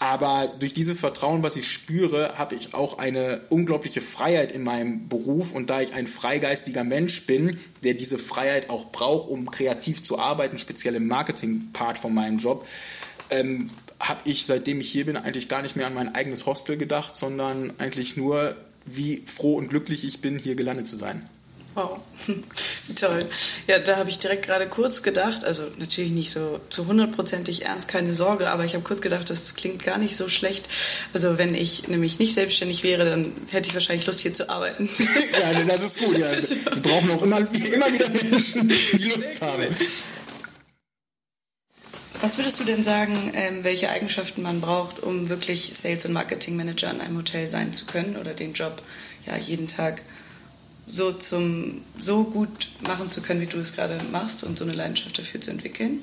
Aber 0.03 0.51
durch 0.59 0.73
dieses 0.73 0.99
Vertrauen, 0.99 1.43
was 1.43 1.55
ich 1.55 1.71
spüre, 1.71 2.37
habe 2.37 2.55
ich 2.55 2.73
auch 2.73 2.97
eine 2.97 3.39
unglaubliche 3.47 4.01
Freiheit 4.01 4.51
in 4.51 4.61
meinem 4.61 5.07
Beruf. 5.07 5.53
Und 5.53 5.69
da 5.69 5.79
ich 5.79 5.93
ein 5.93 6.07
freigeistiger 6.07 6.83
Mensch 6.83 7.25
bin, 7.25 7.55
der 7.85 7.93
diese 7.93 8.19
Freiheit 8.19 8.69
auch 8.69 8.91
braucht, 8.91 9.29
um 9.29 9.49
kreativ 9.49 10.01
zu 10.01 10.19
arbeiten, 10.19 10.57
speziell 10.57 10.95
im 10.95 11.07
Marketing-Part 11.07 11.97
von 11.97 12.13
meinem 12.13 12.37
Job, 12.37 12.67
ähm, 13.29 13.69
habe 13.97 14.19
ich, 14.25 14.45
seitdem 14.45 14.81
ich 14.81 14.91
hier 14.91 15.05
bin, 15.05 15.15
eigentlich 15.15 15.47
gar 15.47 15.61
nicht 15.61 15.77
mehr 15.77 15.87
an 15.87 15.93
mein 15.93 16.13
eigenes 16.13 16.45
Hostel 16.45 16.75
gedacht, 16.75 17.15
sondern 17.15 17.71
eigentlich 17.77 18.17
nur, 18.17 18.57
wie 18.85 19.23
froh 19.25 19.55
und 19.55 19.69
glücklich 19.69 20.03
ich 20.03 20.19
bin, 20.19 20.37
hier 20.37 20.55
gelandet 20.55 20.85
zu 20.85 20.97
sein. 20.97 21.29
Wow, 21.75 21.99
wie 22.27 22.93
toll. 22.95 23.25
Ja, 23.65 23.79
da 23.79 23.97
habe 23.97 24.09
ich 24.09 24.19
direkt 24.19 24.45
gerade 24.45 24.67
kurz 24.67 25.01
gedacht, 25.01 25.43
also 25.43 25.63
natürlich 25.77 26.11
nicht 26.11 26.31
so 26.31 26.59
zu 26.69 26.85
hundertprozentig 26.85 27.65
ernst, 27.65 27.87
keine 27.87 28.13
Sorge, 28.13 28.49
aber 28.49 28.63
ich 28.63 28.75
habe 28.75 28.83
kurz 28.83 29.01
gedacht, 29.01 29.29
das 29.29 29.55
klingt 29.55 29.83
gar 29.83 29.97
nicht 29.97 30.15
so 30.15 30.29
schlecht. 30.29 30.69
Also 31.13 31.39
wenn 31.39 31.55
ich 31.55 31.87
nämlich 31.87 32.19
nicht 32.19 32.35
selbstständig 32.35 32.83
wäre, 32.83 33.05
dann 33.05 33.31
hätte 33.49 33.69
ich 33.69 33.73
wahrscheinlich 33.73 34.05
Lust 34.05 34.19
hier 34.19 34.33
zu 34.33 34.49
arbeiten. 34.49 34.87
ja, 35.41 35.63
das 35.63 35.83
ist 35.83 35.99
gut. 35.99 36.17
Ja. 36.17 36.31
Wir 36.31 36.81
brauchen 36.81 37.11
auch 37.11 37.23
immer, 37.23 37.39
immer 37.39 37.91
wieder 37.91 38.09
Menschen, 38.09 38.69
die 38.69 39.09
Lust 39.09 39.41
haben. 39.41 39.67
Was 42.21 42.37
würdest 42.37 42.59
du 42.59 42.63
denn 42.63 42.83
sagen, 42.83 43.33
ähm, 43.33 43.63
welche 43.63 43.89
Eigenschaften 43.89 44.43
man 44.43 44.61
braucht, 44.61 45.01
um 45.01 45.27
wirklich 45.27 45.71
Sales- 45.73 46.05
und 46.05 46.13
Marketing-Manager 46.13 46.91
in 46.91 47.01
einem 47.01 47.17
Hotel 47.17 47.49
sein 47.49 47.73
zu 47.73 47.85
können 47.85 48.15
oder 48.15 48.33
den 48.33 48.53
Job 48.53 48.81
ja 49.25 49.35
jeden 49.35 49.67
Tag 49.67 50.01
so, 50.85 51.11
zum, 51.11 51.81
so 51.97 52.23
gut 52.23 52.69
machen 52.87 53.09
zu 53.09 53.21
können, 53.21 53.41
wie 53.41 53.45
du 53.45 53.57
es 53.57 53.73
gerade 53.73 53.97
machst 54.11 54.43
und 54.43 54.57
so 54.57 54.65
eine 54.65 54.73
Leidenschaft 54.73 55.17
dafür 55.17 55.41
zu 55.41 55.51
entwickeln? 55.51 56.01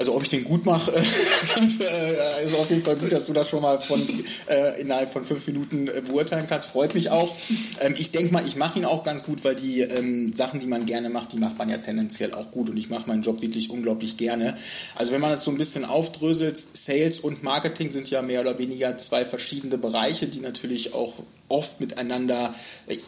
Also 0.00 0.14
ob 0.14 0.22
ich 0.22 0.30
den 0.30 0.44
gut 0.44 0.64
mache, 0.64 0.90
das 1.56 1.78
äh, 1.78 2.46
ist 2.46 2.54
auf 2.54 2.70
jeden 2.70 2.82
Fall 2.82 2.96
gut, 2.96 3.12
dass 3.12 3.26
du 3.26 3.34
das 3.34 3.50
schon 3.50 3.60
mal 3.60 3.78
von, 3.78 4.00
äh, 4.48 4.80
innerhalb 4.80 5.12
von 5.12 5.26
fünf 5.26 5.46
Minuten 5.46 5.88
äh, 5.88 6.00
beurteilen 6.00 6.46
kannst. 6.48 6.70
Freut 6.70 6.94
mich 6.94 7.10
auch. 7.10 7.36
Ähm, 7.82 7.94
ich 7.98 8.10
denke 8.10 8.32
mal, 8.32 8.42
ich 8.46 8.56
mache 8.56 8.78
ihn 8.78 8.86
auch 8.86 9.04
ganz 9.04 9.24
gut, 9.24 9.44
weil 9.44 9.56
die 9.56 9.82
ähm, 9.82 10.32
Sachen, 10.32 10.58
die 10.58 10.66
man 10.66 10.86
gerne 10.86 11.10
macht, 11.10 11.34
die 11.34 11.36
macht 11.36 11.58
man 11.58 11.68
ja 11.68 11.76
tendenziell 11.76 12.32
auch 12.32 12.50
gut 12.50 12.70
und 12.70 12.78
ich 12.78 12.88
mache 12.88 13.08
meinen 13.08 13.20
Job 13.20 13.42
wirklich 13.42 13.68
unglaublich 13.68 14.16
gerne. 14.16 14.56
Also 14.94 15.12
wenn 15.12 15.20
man 15.20 15.32
es 15.32 15.44
so 15.44 15.50
ein 15.50 15.58
bisschen 15.58 15.84
aufdröselt, 15.84 16.56
Sales 16.56 17.20
und 17.20 17.42
Marketing 17.42 17.90
sind 17.90 18.08
ja 18.08 18.22
mehr 18.22 18.40
oder 18.40 18.58
weniger 18.58 18.96
zwei 18.96 19.26
verschiedene 19.26 19.76
Bereiche, 19.76 20.28
die 20.28 20.40
natürlich 20.40 20.94
auch 20.94 21.16
oft 21.50 21.78
miteinander 21.78 22.54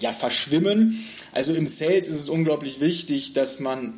ja, 0.00 0.12
verschwimmen. 0.12 1.03
Also 1.33 1.55
im 1.55 1.67
Sales 1.67 2.09
ist 2.09 2.19
es 2.19 2.29
unglaublich 2.29 2.81
wichtig, 2.81 3.33
dass 3.33 3.61
man 3.61 3.94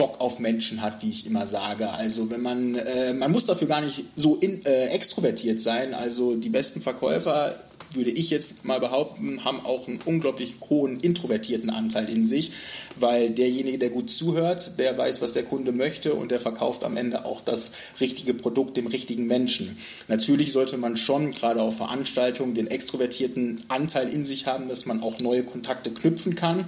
Bock 0.00 0.18
auf 0.18 0.38
Menschen 0.38 0.80
hat, 0.80 1.02
wie 1.02 1.10
ich 1.10 1.26
immer 1.26 1.46
sage. 1.46 1.90
Also 1.90 2.30
wenn 2.30 2.40
man, 2.40 2.74
äh, 2.74 3.12
man 3.12 3.30
muss 3.30 3.44
dafür 3.44 3.68
gar 3.68 3.82
nicht 3.82 4.04
so 4.16 4.36
in, 4.36 4.64
äh, 4.64 4.86
extrovertiert 4.86 5.60
sein. 5.60 5.92
Also 5.92 6.36
die 6.36 6.48
besten 6.48 6.80
Verkäufer, 6.80 7.54
würde 7.92 8.10
ich 8.10 8.30
jetzt 8.30 8.64
mal 8.64 8.80
behaupten, 8.80 9.44
haben 9.44 9.60
auch 9.60 9.88
einen 9.88 10.00
unglaublich 10.06 10.56
hohen 10.70 11.00
introvertierten 11.00 11.68
Anteil 11.68 12.08
in 12.08 12.24
sich, 12.24 12.52
weil 12.98 13.28
derjenige, 13.28 13.76
der 13.76 13.90
gut 13.90 14.10
zuhört, 14.10 14.78
der 14.78 14.96
weiß, 14.96 15.20
was 15.20 15.34
der 15.34 15.42
Kunde 15.42 15.72
möchte 15.72 16.14
und 16.14 16.30
der 16.30 16.40
verkauft 16.40 16.84
am 16.84 16.96
Ende 16.96 17.26
auch 17.26 17.42
das 17.42 17.72
richtige 18.00 18.32
Produkt 18.32 18.78
dem 18.78 18.86
richtigen 18.86 19.26
Menschen. 19.26 19.76
Natürlich 20.08 20.52
sollte 20.52 20.78
man 20.78 20.96
schon 20.96 21.32
gerade 21.32 21.60
auf 21.60 21.76
Veranstaltungen 21.76 22.54
den 22.54 22.68
extrovertierten 22.68 23.64
Anteil 23.68 24.08
in 24.08 24.24
sich 24.24 24.46
haben, 24.46 24.66
dass 24.66 24.86
man 24.86 25.02
auch 25.02 25.18
neue 25.18 25.42
Kontakte 25.42 25.90
knüpfen 25.90 26.36
kann. 26.36 26.64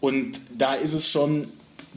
Und 0.00 0.40
da 0.58 0.74
ist 0.74 0.94
es 0.94 1.08
schon 1.08 1.48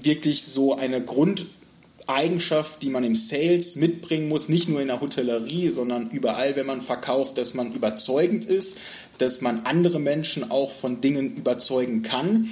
wirklich 0.03 0.44
so 0.44 0.75
eine 0.75 1.01
Grundeigenschaft, 1.01 2.82
die 2.84 2.89
man 2.89 3.03
im 3.03 3.15
Sales 3.15 3.75
mitbringen 3.75 4.29
muss, 4.29 4.50
nicht 4.50 4.70
nur 4.70 4.82
in 4.82 4.88
der 4.88 5.01
Hotellerie, 5.01 5.70
sondern 5.70 6.10
überall, 6.10 6.56
wenn 6.56 6.65
man 6.65 6.82
verkauft, 6.82 7.38
dass 7.38 7.53
man 7.53 7.74
überzeugend 7.74 8.46
ist, 8.46 8.77
dass 9.18 9.41
man 9.41 9.65
andere 9.65 10.00
Menschen 10.00 10.50
auch 10.51 10.72
von 10.72 11.01
Dingen 11.01 11.36
überzeugen 11.36 12.01
kann. 12.01 12.50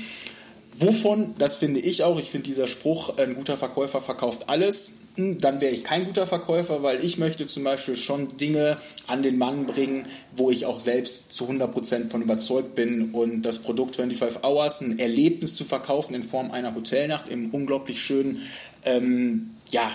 Wovon, 0.78 1.34
das 1.40 1.56
finde 1.56 1.80
ich 1.80 2.04
auch, 2.04 2.20
ich 2.20 2.30
finde 2.30 2.46
dieser 2.46 2.68
Spruch, 2.68 3.18
ein 3.18 3.36
guter 3.36 3.58
Verkäufer 3.58 4.02
verkauft 4.02 4.48
alles, 4.48 5.07
dann 5.18 5.62
wäre 5.62 5.74
ich 5.74 5.84
kein 5.84 6.06
guter 6.06 6.28
Verkäufer, 6.28 6.84
weil 6.84 7.04
ich 7.04 7.18
möchte 7.18 7.48
zum 7.48 7.64
Beispiel 7.64 7.96
schon 7.96 8.38
Dinge 8.38 8.78
an 9.08 9.24
den 9.24 9.40
Mann 9.40 9.66
bringen, 9.66 10.06
wo 10.36 10.52
ich 10.52 10.66
auch 10.66 10.80
selbst 10.80 11.34
zu 11.34 11.50
100% 11.50 12.10
von 12.10 12.22
überzeugt 12.22 12.76
bin 12.76 13.12
und 13.12 13.42
das 13.42 13.60
Produkt 13.60 13.96
25 13.96 14.44
Hours, 14.44 14.82
ein 14.82 15.00
Erlebnis 15.00 15.56
zu 15.56 15.66
verkaufen 15.66 16.14
in 16.14 16.22
Form 16.22 16.52
einer 16.52 16.76
Hotelnacht 16.76 17.30
im 17.30 17.50
unglaublich 17.50 18.00
schönen, 18.00 18.44
ähm, 18.86 19.52
ja, 19.72 19.92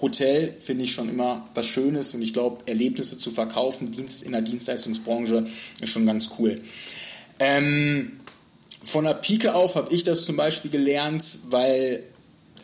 Hotel 0.00 0.54
finde 0.60 0.84
ich 0.84 0.92
schon 0.92 1.08
immer 1.08 1.48
was 1.54 1.66
Schönes 1.66 2.14
und 2.14 2.22
ich 2.22 2.32
glaube, 2.32 2.58
Erlebnisse 2.66 3.18
zu 3.18 3.32
verkaufen 3.32 3.90
Dienst, 3.90 4.22
in 4.22 4.32
der 4.32 4.42
Dienstleistungsbranche 4.42 5.46
ist 5.80 5.90
schon 5.90 6.06
ganz 6.06 6.30
cool. 6.38 6.60
Ähm, 7.40 8.20
von 8.84 9.04
der 9.04 9.14
Pike 9.14 9.54
auf 9.54 9.74
habe 9.74 9.92
ich 9.92 10.04
das 10.04 10.24
zum 10.24 10.36
Beispiel 10.36 10.70
gelernt, 10.70 11.38
weil 11.48 12.02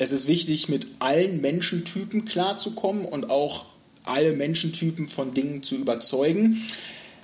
es 0.03 0.13
ist 0.13 0.29
wichtig, 0.29 0.69
mit 0.69 0.87
allen 0.99 1.41
Menschentypen 1.41 2.25
klarzukommen 2.25 3.05
und 3.05 3.31
auch 3.31 3.67
alle 4.05 4.33
Menschentypen 4.33 5.09
von 5.09 5.33
Dingen 5.33 5.63
zu 5.63 5.77
überzeugen. 5.77 6.61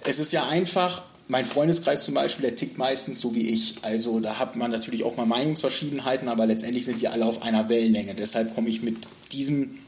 Es 0.04 0.18
ist 0.18 0.32
ja 0.32 0.46
einfach, 0.48 1.02
mein 1.26 1.44
Freundeskreis 1.44 2.04
zum 2.04 2.14
Beispiel, 2.14 2.44
der 2.46 2.56
tickt 2.56 2.78
meistens 2.78 3.20
so 3.20 3.34
wie 3.34 3.48
ich. 3.48 3.76
Also 3.82 4.20
da 4.20 4.38
hat 4.38 4.56
man 4.56 4.70
natürlich 4.70 5.02
auch 5.02 5.16
mal 5.16 5.26
Meinungsverschiedenheiten, 5.26 6.28
aber 6.28 6.46
letztendlich 6.46 6.84
sind 6.84 7.02
wir 7.02 7.12
alle 7.12 7.26
auf 7.26 7.42
einer 7.42 7.68
Wellenlänge. 7.68 8.14
Deshalb 8.14 8.54
komme 8.54 8.68
ich 8.68 8.82
mit 8.82 8.96
diesem 9.32 9.78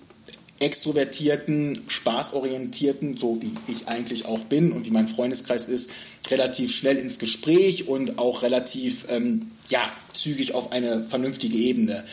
extrovertierten, 0.58 1.80
spaßorientierten, 1.86 3.16
so 3.16 3.40
wie 3.40 3.52
ich 3.66 3.88
eigentlich 3.88 4.26
auch 4.26 4.40
bin 4.40 4.72
und 4.72 4.84
wie 4.84 4.90
mein 4.90 5.08
Freundeskreis 5.08 5.66
ist, 5.66 5.90
relativ 6.28 6.74
schnell 6.74 6.96
ins 6.96 7.18
Gespräch 7.18 7.88
und 7.88 8.18
auch 8.18 8.42
relativ 8.42 9.06
ähm, 9.08 9.52
ja, 9.70 9.80
zügig 10.12 10.54
auf 10.54 10.72
eine 10.72 11.02
vernünftige 11.02 11.56
Ebene. 11.56 12.04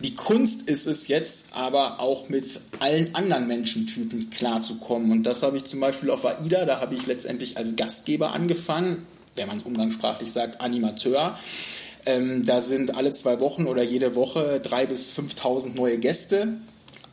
Die 0.00 0.14
Kunst 0.14 0.68
ist 0.68 0.86
es 0.86 1.08
jetzt 1.08 1.54
aber 1.54 2.00
auch 2.00 2.28
mit 2.28 2.60
allen 2.80 3.14
anderen 3.14 3.46
Menschentypen 3.46 4.30
klarzukommen. 4.30 5.12
Und 5.12 5.22
das 5.24 5.42
habe 5.42 5.56
ich 5.56 5.64
zum 5.64 5.80
Beispiel 5.80 6.10
auf 6.10 6.24
AIDA, 6.24 6.64
da 6.64 6.80
habe 6.80 6.94
ich 6.94 7.06
letztendlich 7.06 7.56
als 7.56 7.76
Gastgeber 7.76 8.32
angefangen, 8.32 9.06
wenn 9.36 9.46
man 9.46 9.58
es 9.58 9.62
umgangssprachlich 9.62 10.30
sagt, 10.32 10.60
Animateur. 10.60 11.38
Ähm, 12.06 12.44
da 12.44 12.60
sind 12.60 12.96
alle 12.96 13.12
zwei 13.12 13.40
Wochen 13.40 13.66
oder 13.66 13.82
jede 13.82 14.14
Woche 14.14 14.60
drei 14.60 14.86
bis 14.86 15.12
5.000 15.16 15.74
neue 15.74 15.98
Gäste 15.98 16.48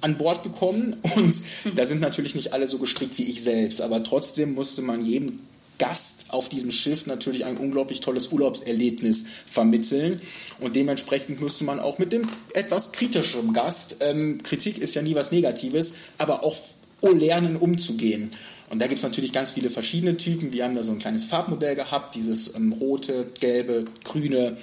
an 0.02 0.18
Bord 0.18 0.44
gekommen 0.44 0.98
und 1.16 1.44
da 1.76 1.86
sind 1.86 2.02
natürlich 2.02 2.36
nicht 2.36 2.54
alle 2.54 2.68
so 2.68 2.80
gestrickt 2.80 3.18
wie 3.18 3.30
ich 3.30 3.42
selbst, 3.42 3.82
aber 3.82 4.04
trotzdem 4.04 4.54
musste 4.54 4.82
man 4.82 5.06
jedem 5.06 5.40
Gast 5.82 6.28
auf 6.30 6.48
diesem 6.48 6.70
Schiff 6.70 7.08
natürlich 7.08 7.44
ein 7.44 7.58
unglaublich 7.58 8.02
tolles 8.02 8.28
Urlaubserlebnis 8.28 9.26
vermitteln. 9.48 10.22
Und 10.60 10.76
dementsprechend 10.76 11.42
musste 11.42 11.64
man 11.64 11.80
auch 11.80 11.98
mit 11.98 12.14
dem 12.14 12.28
etwas 12.54 12.92
kritischeren 12.92 13.52
Gast, 13.52 13.98
ähm, 14.02 14.44
Kritik 14.44 14.78
ist 14.78 14.94
ja 14.94 15.02
nie 15.02 15.16
was 15.16 15.32
Negatives, 15.32 15.96
aber 16.20 16.44
auch 16.44 16.56
lernen 17.02 17.56
umzugehen. 17.56 18.32
Und 18.70 18.78
da 18.78 18.86
gibt 18.86 19.00
es 19.00 19.04
natürlich 19.04 19.34
ganz 19.34 19.50
viele 19.50 19.72
verschiedene 19.72 20.18
Typen. 20.18 20.54
Wir 20.54 20.66
haben 20.66 20.76
da 20.76 20.84
so 20.84 20.92
ein 20.92 21.00
kleines 21.00 21.26
Farbmodell 21.26 21.74
gehabt, 21.74 22.14
dieses 22.14 22.54
ähm, 22.56 22.74
rote, 22.74 23.32
gelbe, 23.40 23.86
grüne 24.04 24.58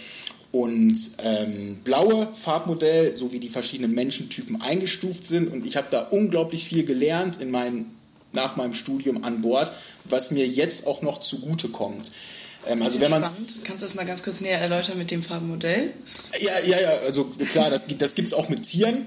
und 0.52 0.96
ähm, 1.24 1.78
blaue 1.82 2.28
Farbmodell, 2.32 3.16
so 3.16 3.32
wie 3.32 3.40
die 3.40 3.48
verschiedenen 3.48 3.92
Menschentypen 3.92 4.62
eingestuft 4.62 5.24
sind. 5.24 5.52
Und 5.52 5.66
ich 5.66 5.76
habe 5.76 5.88
da 5.90 6.02
unglaublich 6.02 6.62
viel 6.62 6.84
gelernt 6.84 7.42
in 7.42 7.50
meinen, 7.50 7.97
nach 8.32 8.56
meinem 8.56 8.74
Studium 8.74 9.24
an 9.24 9.42
Bord, 9.42 9.72
was 10.04 10.30
mir 10.30 10.46
jetzt 10.46 10.86
auch 10.86 11.02
noch 11.02 11.20
zugute 11.20 11.68
kommt. 11.68 12.12
Ähm, 12.66 12.82
also 12.82 13.00
wenn 13.00 13.10
Kannst 13.10 13.66
du 13.66 13.72
das 13.78 13.94
mal 13.94 14.06
ganz 14.06 14.22
kurz 14.22 14.40
näher 14.40 14.58
erläutern 14.60 14.98
mit 14.98 15.10
dem 15.10 15.22
Farbmodell? 15.22 15.92
Ja, 16.40 16.58
ja, 16.60 16.80
ja, 16.80 16.90
also 17.04 17.24
klar, 17.24 17.70
das, 17.70 17.86
das 17.86 18.14
gibt 18.14 18.28
es 18.28 18.34
auch 18.34 18.48
mit 18.48 18.62
Tieren. 18.62 19.06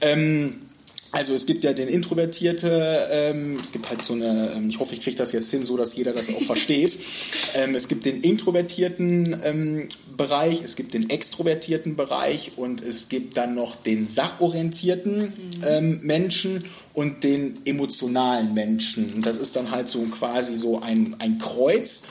Ähm, 0.00 0.67
also 1.10 1.32
es 1.32 1.46
gibt 1.46 1.64
ja 1.64 1.72
den 1.72 1.88
Introvertierte, 1.88 3.08
ähm, 3.10 3.56
es 3.60 3.72
gibt 3.72 3.88
halt 3.88 4.04
so 4.04 4.12
eine, 4.12 4.52
ähm, 4.54 4.68
ich 4.68 4.78
hoffe, 4.78 4.94
ich 4.94 5.00
kriege 5.00 5.16
das 5.16 5.32
jetzt 5.32 5.50
hin, 5.50 5.64
so 5.64 5.76
dass 5.78 5.96
jeder 5.96 6.12
das 6.12 6.34
auch 6.34 6.42
versteht. 6.42 6.98
Ähm, 7.54 7.74
es 7.74 7.88
gibt 7.88 8.04
den 8.04 8.20
introvertierten 8.20 9.40
ähm, 9.42 9.88
Bereich, 10.16 10.60
es 10.62 10.76
gibt 10.76 10.92
den 10.92 11.08
extrovertierten 11.08 11.96
Bereich 11.96 12.52
und 12.56 12.82
es 12.82 13.08
gibt 13.08 13.36
dann 13.38 13.54
noch 13.54 13.74
den 13.74 14.06
sachorientierten 14.06 15.20
mhm. 15.20 15.32
ähm, 15.66 16.00
Menschen 16.02 16.62
und 16.92 17.24
den 17.24 17.58
emotionalen 17.64 18.52
Menschen. 18.52 19.12
Und 19.14 19.26
das 19.26 19.38
ist 19.38 19.56
dann 19.56 19.70
halt 19.70 19.88
so 19.88 20.02
quasi 20.04 20.56
so 20.56 20.80
ein, 20.80 21.16
ein 21.20 21.38
Kreuz. 21.38 22.04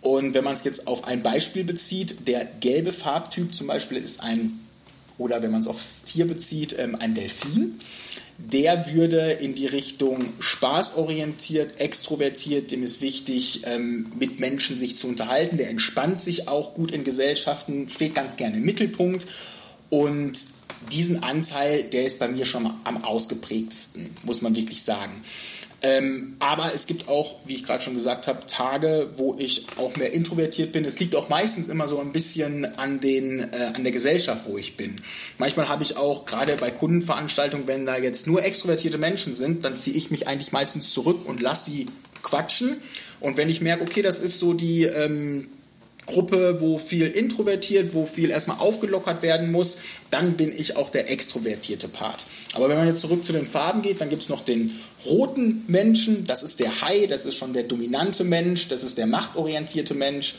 Und 0.00 0.32
wenn 0.34 0.44
man 0.44 0.54
es 0.54 0.64
jetzt 0.64 0.86
auf 0.86 1.04
ein 1.04 1.22
Beispiel 1.22 1.64
bezieht, 1.64 2.26
der 2.26 2.46
gelbe 2.60 2.92
Farbtyp 2.92 3.54
zum 3.54 3.66
Beispiel 3.66 3.98
ist 3.98 4.22
ein, 4.22 4.60
oder 5.18 5.42
wenn 5.42 5.50
man 5.50 5.60
es 5.60 5.68
aufs 5.68 6.04
Tier 6.04 6.26
bezieht, 6.26 6.74
ähm, 6.78 6.96
ein 6.96 7.14
Delfin 7.14 7.78
der 8.48 8.92
würde 8.92 9.32
in 9.32 9.54
die 9.54 9.66
Richtung 9.66 10.24
spaßorientiert, 10.40 11.80
extrovertiert, 11.80 12.70
dem 12.70 12.82
ist 12.82 13.00
wichtig, 13.00 13.62
ähm, 13.66 14.10
mit 14.18 14.40
Menschen 14.40 14.78
sich 14.78 14.96
zu 14.96 15.08
unterhalten, 15.08 15.56
der 15.56 15.70
entspannt 15.70 16.20
sich 16.20 16.48
auch 16.48 16.74
gut 16.74 16.92
in 16.92 17.04
Gesellschaften, 17.04 17.88
steht 17.88 18.14
ganz 18.14 18.36
gerne 18.36 18.56
im 18.56 18.64
Mittelpunkt 18.64 19.26
und 19.90 20.32
diesen 20.92 21.22
Anteil, 21.22 21.82
der 21.84 22.04
ist 22.04 22.18
bei 22.18 22.28
mir 22.28 22.46
schon 22.46 22.72
am 22.84 23.04
ausgeprägtesten, 23.04 24.10
muss 24.22 24.40
man 24.40 24.56
wirklich 24.56 24.82
sagen. 24.82 25.12
Ähm, 25.82 26.36
aber 26.40 26.72
es 26.74 26.86
gibt 26.86 27.08
auch, 27.08 27.36
wie 27.46 27.54
ich 27.54 27.64
gerade 27.64 27.82
schon 27.82 27.94
gesagt 27.94 28.26
habe, 28.26 28.44
Tage, 28.46 29.08
wo 29.16 29.34
ich 29.38 29.66
auch 29.76 29.96
mehr 29.96 30.12
introvertiert 30.12 30.72
bin. 30.72 30.84
Es 30.84 31.00
liegt 31.00 31.16
auch 31.16 31.30
meistens 31.30 31.68
immer 31.68 31.88
so 31.88 31.98
ein 32.00 32.12
bisschen 32.12 32.66
an, 32.78 33.00
den, 33.00 33.40
äh, 33.40 33.72
an 33.74 33.82
der 33.82 33.92
Gesellschaft, 33.92 34.46
wo 34.46 34.58
ich 34.58 34.76
bin. 34.76 35.00
Manchmal 35.38 35.68
habe 35.68 35.82
ich 35.82 35.96
auch, 35.96 36.26
gerade 36.26 36.56
bei 36.56 36.70
Kundenveranstaltungen, 36.70 37.66
wenn 37.66 37.86
da 37.86 37.96
jetzt 37.96 38.26
nur 38.26 38.44
extrovertierte 38.44 38.98
Menschen 38.98 39.34
sind, 39.34 39.64
dann 39.64 39.78
ziehe 39.78 39.96
ich 39.96 40.10
mich 40.10 40.28
eigentlich 40.28 40.52
meistens 40.52 40.92
zurück 40.92 41.26
und 41.26 41.40
lasse 41.40 41.70
sie 41.70 41.86
quatschen. 42.22 42.76
Und 43.20 43.38
wenn 43.38 43.48
ich 43.48 43.62
merke, 43.62 43.82
okay, 43.82 44.02
das 44.02 44.20
ist 44.20 44.38
so 44.38 44.52
die... 44.52 44.84
Ähm, 44.84 45.48
Gruppe, 46.06 46.60
wo 46.60 46.78
viel 46.78 47.06
introvertiert, 47.06 47.94
wo 47.94 48.04
viel 48.04 48.30
erstmal 48.30 48.58
aufgelockert 48.58 49.22
werden 49.22 49.52
muss, 49.52 49.78
dann 50.10 50.36
bin 50.36 50.52
ich 50.56 50.76
auch 50.76 50.90
der 50.90 51.10
extrovertierte 51.10 51.88
Part. 51.88 52.26
Aber 52.54 52.68
wenn 52.68 52.78
man 52.78 52.88
jetzt 52.88 53.00
zurück 53.00 53.24
zu 53.24 53.32
den 53.32 53.46
Farben 53.46 53.82
geht, 53.82 54.00
dann 54.00 54.08
gibt 54.08 54.22
es 54.22 54.28
noch 54.28 54.44
den 54.44 54.72
roten 55.04 55.64
Menschen, 55.68 56.24
das 56.24 56.42
ist 56.42 56.60
der 56.60 56.80
Hai, 56.80 57.06
das 57.06 57.26
ist 57.26 57.36
schon 57.36 57.52
der 57.52 57.64
dominante 57.64 58.24
Mensch, 58.24 58.68
das 58.68 58.82
ist 58.82 58.98
der 58.98 59.06
machtorientierte 59.06 59.94
Mensch. 59.94 60.36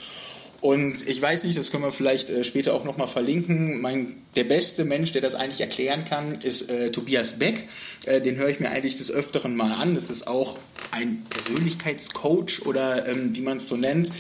Und 0.62 1.08
ich 1.08 1.20
weiß 1.20 1.46
nicht, 1.46 1.58
das 1.58 1.72
können 1.72 1.84
wir 1.84 1.92
vielleicht 1.92 2.30
äh, 2.30 2.44
später 2.44 2.76
auch 2.76 2.84
nochmal 2.84 3.08
verlinken. 3.08 3.82
Mein, 3.82 4.16
der 4.36 4.44
beste 4.44 4.86
Mensch, 4.86 5.12
der 5.12 5.22
das 5.22 5.34
eigentlich 5.34 5.60
erklären 5.60 6.06
kann, 6.06 6.34
ist 6.34 6.70
äh, 6.70 6.92
Tobias 6.92 7.40
Beck. 7.40 7.68
Äh, 8.06 8.22
den 8.22 8.36
höre 8.36 8.50
ich 8.50 8.60
mir 8.60 8.70
eigentlich 8.70 8.96
des 8.98 9.10
Öfteren 9.10 9.56
mal 9.56 9.72
an. 9.72 9.96
Das 9.96 10.12
ist 10.12 10.28
auch 10.28 10.60
ein 10.92 11.26
Persönlichkeitscoach 11.32 12.68
oder 12.68 13.08
ähm, 13.08 13.36
wie 13.36 13.42
man 13.42 13.58
es 13.58 13.68
so 13.68 13.76
nennt. 13.76 14.12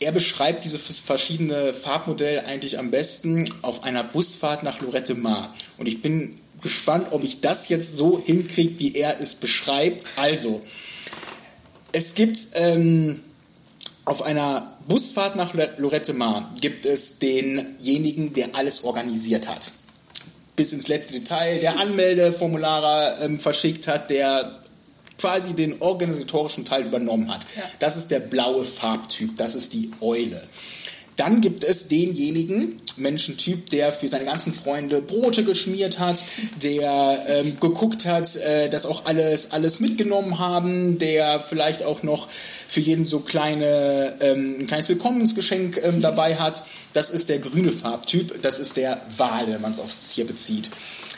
Er 0.00 0.12
beschreibt 0.12 0.64
dieses 0.64 0.98
verschiedene 1.00 1.74
Farbmodell 1.74 2.40
eigentlich 2.46 2.78
am 2.78 2.90
besten 2.90 3.52
auf 3.60 3.84
einer 3.84 4.02
Busfahrt 4.02 4.62
nach 4.62 4.80
Lorette 4.80 5.14
Mar. 5.14 5.54
Und 5.76 5.86
ich 5.86 6.00
bin 6.00 6.38
gespannt, 6.62 7.08
ob 7.10 7.22
ich 7.22 7.42
das 7.42 7.68
jetzt 7.68 7.96
so 7.96 8.22
hinkriege, 8.24 8.78
wie 8.78 8.94
er 8.94 9.20
es 9.20 9.34
beschreibt. 9.34 10.06
Also, 10.16 10.62
es 11.92 12.14
gibt 12.14 12.38
ähm, 12.54 13.20
auf 14.06 14.22
einer 14.22 14.76
Busfahrt 14.88 15.36
nach 15.36 15.54
Lorette 15.76 16.14
Mar 16.14 16.50
gibt 16.60 16.86
es 16.86 17.18
denjenigen, 17.18 18.32
der 18.32 18.54
alles 18.54 18.84
organisiert 18.84 19.48
hat. 19.48 19.72
Bis 20.56 20.72
ins 20.72 20.88
letzte 20.88 21.14
Detail, 21.14 21.60
der 21.60 21.78
Anmeldeformulare 21.78 23.18
ähm, 23.22 23.38
verschickt 23.38 23.86
hat, 23.86 24.10
der 24.10 24.60
quasi 25.20 25.54
den 25.54 25.80
organisatorischen 25.80 26.64
Teil 26.64 26.86
übernommen 26.86 27.32
hat. 27.32 27.46
Ja. 27.56 27.62
Das 27.78 27.96
ist 27.96 28.10
der 28.10 28.20
blaue 28.20 28.64
Farbtyp, 28.64 29.36
das 29.36 29.54
ist 29.54 29.74
die 29.74 29.90
Eule. 30.00 30.42
Dann 31.16 31.42
gibt 31.42 31.64
es 31.64 31.88
denjenigen 31.88 32.80
Menschentyp, 32.96 33.68
der 33.68 33.92
für 33.92 34.08
seine 34.08 34.24
ganzen 34.24 34.54
Freunde 34.54 35.02
Brote 35.02 35.44
geschmiert 35.44 35.98
hat, 35.98 36.24
der 36.62 37.18
ähm, 37.28 37.58
geguckt 37.60 38.06
hat, 38.06 38.36
äh, 38.36 38.70
dass 38.70 38.86
auch 38.86 39.04
alles, 39.04 39.50
alles 39.50 39.80
mitgenommen 39.80 40.38
haben, 40.38 40.98
der 40.98 41.38
vielleicht 41.38 41.82
auch 41.82 42.02
noch 42.02 42.28
für 42.68 42.80
jeden 42.80 43.04
so 43.04 43.20
kleine, 43.20 44.14
ähm, 44.20 44.60
ein 44.60 44.66
kleines 44.66 44.88
Willkommensgeschenk 44.88 45.78
ähm, 45.84 46.00
dabei 46.00 46.36
hat. 46.36 46.64
Das 46.94 47.10
ist 47.10 47.28
der 47.28 47.38
grüne 47.38 47.70
Farbtyp, 47.70 48.40
das 48.40 48.58
ist 48.58 48.78
der 48.78 49.02
Wal, 49.18 49.46
wenn 49.46 49.60
man 49.60 49.72
es 49.72 49.80
aufs 49.80 50.14
Tier 50.14 50.26
bezieht. 50.26 50.70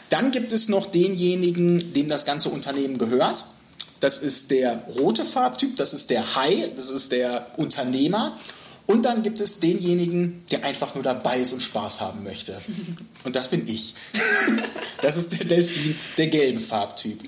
Dann 0.08 0.32
gibt 0.32 0.50
es 0.50 0.68
noch 0.68 0.86
denjenigen, 0.90 1.92
dem 1.92 2.08
das 2.08 2.24
ganze 2.24 2.48
Unternehmen 2.48 2.98
gehört. 2.98 3.44
Das 4.02 4.18
ist 4.18 4.50
der 4.50 4.82
rote 4.98 5.24
Farbtyp, 5.24 5.76
das 5.76 5.94
ist 5.94 6.10
der 6.10 6.34
Hai, 6.34 6.68
das 6.74 6.90
ist 6.90 7.12
der 7.12 7.46
Unternehmer. 7.56 8.36
Und 8.88 9.04
dann 9.04 9.22
gibt 9.22 9.38
es 9.38 9.60
denjenigen, 9.60 10.42
der 10.50 10.64
einfach 10.64 10.96
nur 10.96 11.04
dabei 11.04 11.38
ist 11.38 11.52
und 11.52 11.62
Spaß 11.62 12.00
haben 12.00 12.24
möchte. 12.24 12.60
Und 13.24 13.36
das 13.36 13.48
bin 13.48 13.66
ich. 13.68 13.94
Das 15.02 15.16
ist 15.16 15.32
der 15.32 15.44
Delfin, 15.44 15.96
der 16.16 16.28
gelbe 16.28 16.60
Farbtyp. 16.60 17.18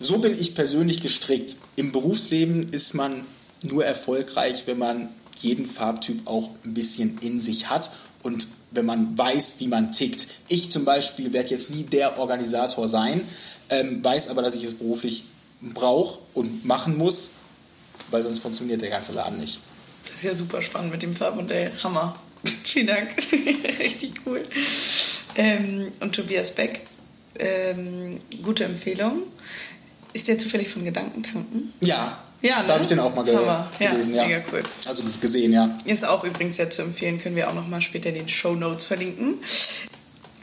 So 0.00 0.18
bin 0.18 0.38
ich 0.38 0.54
persönlich 0.54 1.00
gestrickt. 1.00 1.56
Im 1.74 1.90
Berufsleben 1.90 2.68
ist 2.70 2.92
man 2.92 3.24
nur 3.62 3.86
erfolgreich, 3.86 4.64
wenn 4.66 4.76
man 4.76 5.08
jeden 5.38 5.66
Farbtyp 5.66 6.26
auch 6.26 6.50
ein 6.66 6.74
bisschen 6.74 7.16
in 7.22 7.40
sich 7.40 7.70
hat 7.70 7.90
und 8.22 8.46
wenn 8.70 8.84
man 8.84 9.16
weiß, 9.16 9.56
wie 9.60 9.68
man 9.68 9.92
tickt. 9.92 10.28
Ich 10.48 10.70
zum 10.70 10.84
Beispiel 10.84 11.32
werde 11.32 11.48
jetzt 11.48 11.70
nie 11.70 11.84
der 11.84 12.18
Organisator 12.18 12.86
sein, 12.86 13.22
ähm, 13.70 14.04
weiß 14.04 14.28
aber, 14.28 14.42
dass 14.42 14.54
ich 14.54 14.64
es 14.64 14.74
beruflich 14.74 15.24
brauche 15.60 16.18
und 16.34 16.64
machen 16.64 16.96
muss, 16.96 17.30
weil 18.10 18.22
sonst 18.22 18.40
funktioniert 18.40 18.82
der 18.82 18.90
ganze 18.90 19.12
Laden 19.12 19.38
nicht. 19.38 19.60
Das 20.06 20.18
ist 20.18 20.24
ja 20.24 20.34
super 20.34 20.62
spannend 20.62 20.92
mit 20.92 21.02
dem 21.02 21.16
Farbmodell. 21.16 21.72
Hammer. 21.82 22.16
Vielen 22.64 22.86
Dank. 22.86 23.14
Richtig 23.78 24.14
cool. 24.24 24.42
Ähm, 25.36 25.88
und 26.00 26.14
Tobias 26.14 26.52
Beck, 26.52 26.80
ähm, 27.38 28.20
gute 28.42 28.64
Empfehlung. 28.64 29.22
Ist 30.12 30.28
der 30.28 30.38
zufällig 30.38 30.68
von 30.68 30.84
Gedankentanken? 30.84 31.72
Ja. 31.80 32.18
Ja, 32.42 32.60
ne? 32.60 32.64
Da 32.66 32.74
habe 32.74 32.82
ich 32.82 32.88
den 32.88 33.00
auch 33.00 33.14
mal 33.14 33.24
ge 33.24 33.36
Hammer. 33.36 33.70
gelesen, 33.78 34.14
ja. 34.14 34.26
Mega 34.26 34.42
cool. 34.52 34.62
Also 34.86 35.02
gesehen, 35.20 35.52
ja. 35.52 35.78
Ist 35.84 36.04
auch 36.04 36.22
übrigens 36.24 36.56
sehr 36.56 36.70
zu 36.70 36.82
empfehlen, 36.82 37.20
können 37.20 37.34
wir 37.34 37.50
auch 37.50 37.54
noch 37.54 37.66
mal 37.66 37.80
später 37.80 38.10
in 38.10 38.14
den 38.14 38.28
Show 38.28 38.54
Notes 38.54 38.84
verlinken. 38.84 39.34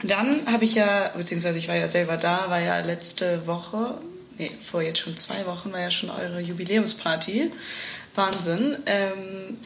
Dann 0.02 0.46
habe 0.46 0.64
ich 0.64 0.74
ja, 0.74 1.10
beziehungsweise 1.16 1.56
ich 1.58 1.68
war 1.68 1.76
ja 1.76 1.88
selber 1.88 2.16
da, 2.16 2.50
war 2.50 2.60
ja 2.60 2.80
letzte 2.80 3.46
Woche 3.46 3.96
nee, 4.38 4.50
vor 4.64 4.82
jetzt 4.82 5.00
schon 5.00 5.16
zwei 5.16 5.46
Wochen 5.46 5.72
war 5.72 5.80
ja 5.80 5.90
schon 5.90 6.10
eure 6.10 6.40
Jubiläumsparty. 6.40 7.50
Wahnsinn. 8.14 8.76
Ähm, 8.86 9.58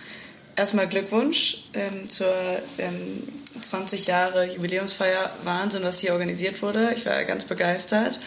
erstmal 0.56 0.88
Glückwunsch 0.88 1.64
ähm, 1.74 2.08
zur 2.08 2.34
ähm, 2.78 3.22
20 3.60 4.06
Jahre 4.06 4.52
Jubiläumsfeier. 4.52 5.30
Wahnsinn, 5.44 5.82
was 5.82 6.00
hier 6.00 6.12
organisiert 6.12 6.60
wurde. 6.62 6.92
Ich 6.96 7.06
war 7.06 7.24
ganz 7.24 7.44
begeistert. 7.44 8.20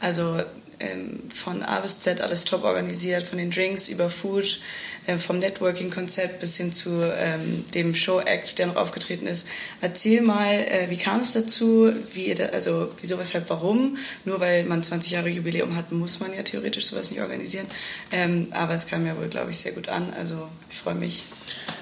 Also 0.00 0.40
ähm, 0.78 1.20
von 1.32 1.62
A 1.62 1.80
bis 1.80 2.00
Z 2.00 2.20
alles 2.20 2.44
top 2.44 2.64
organisiert, 2.64 3.22
von 3.22 3.38
den 3.38 3.50
Drinks 3.50 3.88
über 3.88 4.10
Food, 4.10 4.60
äh, 5.06 5.16
vom 5.16 5.38
Networking-Konzept 5.38 6.40
bis 6.40 6.56
hin 6.56 6.72
zu 6.72 7.02
ähm, 7.02 7.64
dem 7.74 7.94
Show-Act, 7.94 8.58
der 8.58 8.66
noch 8.66 8.76
aufgetreten 8.76 9.26
ist. 9.26 9.46
Erzähl 9.80 10.20
mal, 10.20 10.52
äh, 10.52 10.90
wie 10.90 10.98
kam 10.98 11.20
es 11.20 11.32
dazu? 11.32 11.92
Wie, 12.12 12.34
also 12.40 12.90
wieso, 13.00 13.18
weshalb, 13.18 13.48
warum? 13.48 13.96
Nur 14.24 14.40
weil 14.40 14.64
man 14.64 14.82
20 14.82 15.12
Jahre 15.12 15.28
Jubiläum 15.28 15.76
hat, 15.76 15.92
muss 15.92 16.20
man 16.20 16.34
ja 16.34 16.42
theoretisch 16.42 16.86
sowas 16.86 17.10
nicht 17.10 17.20
organisieren. 17.20 17.66
Ähm, 18.12 18.48
aber 18.52 18.74
es 18.74 18.86
kam 18.86 19.06
ja 19.06 19.16
wohl, 19.16 19.28
glaube 19.28 19.52
ich, 19.52 19.58
sehr 19.58 19.72
gut 19.72 19.88
an. 19.88 20.12
Also 20.18 20.48
ich 20.70 20.76
freue 20.76 20.94
mich, 20.94 21.24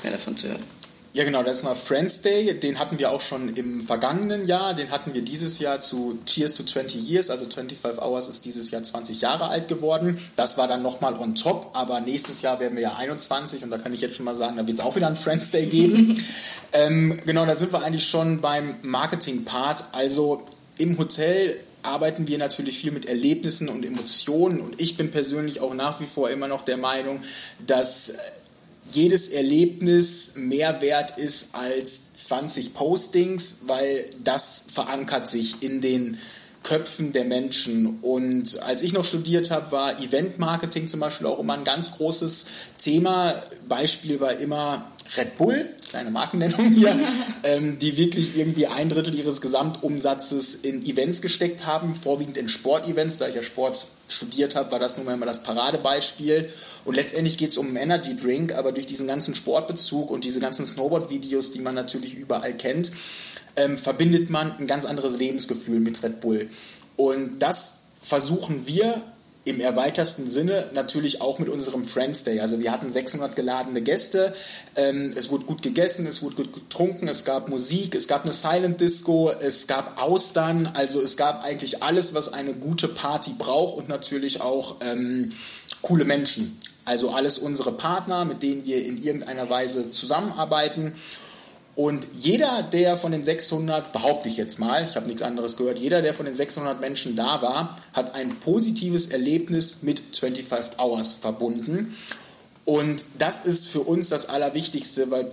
mehr 0.03 0.13
davon 0.13 0.37
zu 0.37 0.49
hören. 0.49 0.84
Ja, 1.17 1.23
genau, 1.23 1.45
das 1.45 1.59
ist 1.59 1.65
noch 1.65 1.77
Friends 1.77 2.23
Day. 2.23 2.59
Den 2.59 2.81
hatten 2.81 2.99
wir 2.99 3.13
auch 3.13 3.21
schon 3.21 3.55
im 3.55 3.81
vergangenen 3.81 4.49
Jahr. 4.49 4.75
Den 4.75 4.91
hatten 4.91 5.15
wir 5.15 5.23
dieses 5.23 5.61
Jahr 5.61 5.79
zu 5.79 6.19
Cheers 6.27 6.55
to 6.55 6.65
20 6.65 7.09
Years. 7.09 7.31
Also 7.31 7.45
25 7.45 8.03
Hours 8.03 8.29
ist 8.29 8.45
dieses 8.45 8.73
Jahr 8.73 8.83
20 8.83 9.21
Jahre 9.21 9.47
alt 9.47 9.69
geworden. 9.69 10.19
Das 10.35 10.59
war 10.59 10.67
dann 10.67 10.83
nochmal 10.83 11.17
on 11.17 11.37
top. 11.37 11.71
Aber 11.73 12.01
nächstes 12.01 12.43
Jahr 12.43 12.59
werden 12.59 12.75
wir 12.75 12.83
ja 12.83 12.97
21. 12.97 13.63
Und 13.63 13.71
da 13.71 13.79
kann 13.79 13.95
ich 13.95 14.01
jetzt 14.01 14.17
schon 14.17 14.25
mal 14.25 14.35
sagen, 14.35 14.57
da 14.57 14.67
wird 14.67 14.81
es 14.81 14.85
auch 14.85 14.97
wieder 14.97 15.07
einen 15.07 15.15
Friends 15.15 15.53
Day 15.53 15.67
geben. 15.67 16.21
ähm, 16.73 17.17
genau, 17.25 17.47
da 17.47 17.55
sind 17.55 17.73
wir 17.73 17.85
eigentlich 17.85 18.09
schon 18.09 18.41
beim 18.41 18.75
Marketing-Part. 18.83 19.85
Also 19.93 20.43
im 20.79 20.99
Hotel 20.99 21.61
arbeiten 21.85 22.27
wir 22.27 22.39
natürlich 22.39 22.79
viel 22.79 22.91
mit 22.91 23.07
Erlebnissen 23.07 23.69
und 23.69 23.85
Emotionen. 23.85 24.61
Und 24.61 24.81
ich 24.81 24.97
bin 24.97 25.13
persönlich 25.13 25.61
auch 25.61 25.75
nach 25.75 26.01
wie 26.01 26.07
vor 26.07 26.29
immer 26.31 26.49
noch 26.49 26.65
der 26.65 26.77
Meinung, 26.77 27.23
dass 27.65 28.15
jedes 28.95 29.29
Erlebnis 29.29 30.33
mehr 30.37 30.81
wert 30.81 31.19
ist 31.19 31.55
als 31.55 32.15
20 32.15 32.75
Postings, 32.75 33.61
weil 33.67 34.07
das 34.23 34.65
verankert 34.73 35.29
sich 35.29 35.63
in 35.63 35.81
den 35.81 36.19
Köpfen 36.63 37.13
der 37.13 37.25
Menschen. 37.25 37.99
Und 38.01 38.61
als 38.63 38.83
ich 38.83 38.93
noch 38.93 39.05
studiert 39.05 39.51
habe, 39.51 39.71
war 39.71 40.01
Event-Marketing 40.01 40.89
zum 40.89 41.01
Beispiel 41.01 41.27
auch 41.27 41.39
immer 41.39 41.55
ein 41.55 41.65
ganz 41.65 41.93
großes 41.93 42.47
Thema. 42.79 43.35
Beispiel 43.69 44.19
war 44.19 44.39
immer 44.41 44.91
Red 45.17 45.37
Bull, 45.37 45.69
kleine 45.89 46.11
Markennennung 46.11 46.73
hier, 46.73 46.99
ähm, 47.43 47.79
die 47.79 47.97
wirklich 47.97 48.37
irgendwie 48.37 48.67
ein 48.67 48.89
Drittel 48.89 49.15
ihres 49.15 49.41
Gesamtumsatzes 49.41 50.57
in 50.57 50.85
Events 50.85 51.23
gesteckt 51.23 51.67
haben, 51.67 51.95
vorwiegend 51.95 52.37
in 52.37 52.49
Sportevents. 52.49 53.19
Da 53.19 53.29
ich 53.29 53.35
ja 53.35 53.43
Sport 53.43 53.87
studiert 54.09 54.57
habe, 54.57 54.73
war 54.73 54.79
das 54.79 54.97
nun 54.97 55.07
mal 55.07 55.15
immer 55.15 55.27
das 55.27 55.43
Paradebeispiel. 55.43 56.49
Und 56.85 56.95
letztendlich 56.95 57.37
geht 57.37 57.51
es 57.51 57.59
um 57.59 57.69
einen 57.69 57.77
Energy 57.77 58.17
Drink, 58.17 58.55
aber 58.55 58.73
durch 58.73 58.87
diesen 58.87 59.07
ganzen 59.07 59.35
Sportbezug 59.35 60.11
und 60.11 60.25
diese 60.25 60.41
ganzen 60.41 60.67
Snowboard-Videos, 60.67 61.51
die 61.51 61.61
man 61.61 61.75
natürlich 61.75 62.15
überall 62.15 62.55
kennt, 62.55 62.91
ähm, 63.57 63.79
verbindet 63.79 64.31
man 64.31 64.57
ein 64.59 64.67
ganz 64.67 64.85
anderes 64.85 65.17
Lebensgefühl 65.17 65.81
mit 65.81 66.03
Red 66.03 66.21
Bull. 66.21 66.49
Und 66.97 67.39
das 67.39 67.85
versuchen 68.03 68.67
wir 68.67 69.03
im 69.45 69.61
erweitersten 69.61 70.31
Sinne 70.31 70.69
natürlich 70.73 71.21
auch 71.21 71.39
mit 71.39 71.51
unserem 71.51 71.85
Friends 71.85 72.25
Day. 72.25 72.41
Also 72.41 72.61
wir 72.61 72.73
hatten 72.73 72.89
600 72.89 73.37
geladene 73.37 73.83
Gäste, 73.83 74.35
ähm, 74.75 75.13
es 75.17 75.31
wurde 75.31 75.45
gut 75.45 75.63
gegessen, 75.63 76.07
es 76.07 76.23
wurde 76.23 76.37
gut 76.37 76.53
getrunken, 76.55 77.09
es 77.09 77.25
gab 77.25 77.49
Musik, 77.49 77.95
es 77.95 78.09
gab 78.09 78.25
eine 78.25 78.33
Silent 78.33 78.81
Disco, 78.81 79.31
es 79.31 79.67
gab 79.67 80.01
Austern, 80.01 80.71
also 80.73 81.03
es 81.03 81.19
gab 81.19 81.45
eigentlich 81.45 81.83
alles, 81.83 82.15
was 82.15 82.33
eine 82.33 82.55
gute 82.55 82.89
Party 82.89 83.33
braucht 83.39 83.77
und 83.77 83.89
natürlich 83.89 84.41
auch 84.41 84.77
ähm, 84.81 85.33
coole 85.83 86.07
Menschen. 86.07 86.59
Also 86.87 87.11
alles 87.11 87.39
unsere 87.39 87.73
Partner, 87.73 88.25
mit 88.25 88.43
denen 88.43 88.65
wir 88.65 88.85
in 88.85 89.03
irgendeiner 89.03 89.49
Weise 89.49 89.91
zusammenarbeiten. 89.91 90.95
Und 91.77 92.07
jeder, 92.17 92.63
der 92.63 92.97
von 92.97 93.11
den 93.11 93.25
600, 93.25 93.93
behaupte 93.93 94.29
ich 94.29 94.37
jetzt 94.37 94.61
mal, 94.61 94.85
ich 94.89 94.95
habe 94.95 95.07
nichts 95.07 95.23
anderes 95.23 95.57
gehört, 95.57 95.79
jeder, 95.79 96.03
der 96.03 96.15
von 96.15 96.27
den 96.27 96.35
600 96.35 96.81
Menschen 96.81 97.17
da 97.17 97.43
war, 97.43 97.79
hat 97.93 98.15
ein 98.15 98.31
positives 98.37 99.09
Erlebnis 99.09 99.79
mit 99.83 100.01
25 100.01 100.79
Hours 100.79 101.15
verbunden. 101.15 101.97
Und 102.65 103.05
das 103.19 103.45
ist 103.45 103.67
für 103.67 103.81
uns 103.81 104.09
das 104.09 104.29
Allerwichtigste, 104.29 105.11
weil 105.11 105.31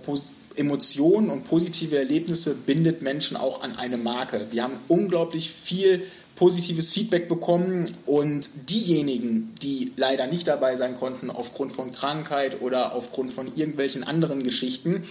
Emotionen 0.56 1.30
und 1.30 1.48
positive 1.48 1.96
Erlebnisse 1.96 2.54
bindet 2.54 3.02
Menschen 3.02 3.36
auch 3.36 3.62
an 3.62 3.76
eine 3.76 3.96
Marke. 3.96 4.48
Wir 4.50 4.64
haben 4.64 4.78
unglaublich 4.88 5.50
viel 5.50 6.02
positives 6.34 6.90
Feedback 6.90 7.28
bekommen 7.28 7.88
und 8.04 8.48
diejenigen, 8.68 9.54
die 9.62 9.92
leider 9.96 10.26
nicht 10.26 10.48
dabei 10.48 10.76
sein 10.76 10.98
konnten 10.98 11.30
aufgrund 11.30 11.72
von 11.72 11.92
Krankheit 11.92 12.60
oder 12.60 12.94
aufgrund 12.94 13.32
von 13.32 13.54
irgendwelchen 13.54 14.02
anderen 14.02 14.42
Geschichten, 14.42 15.04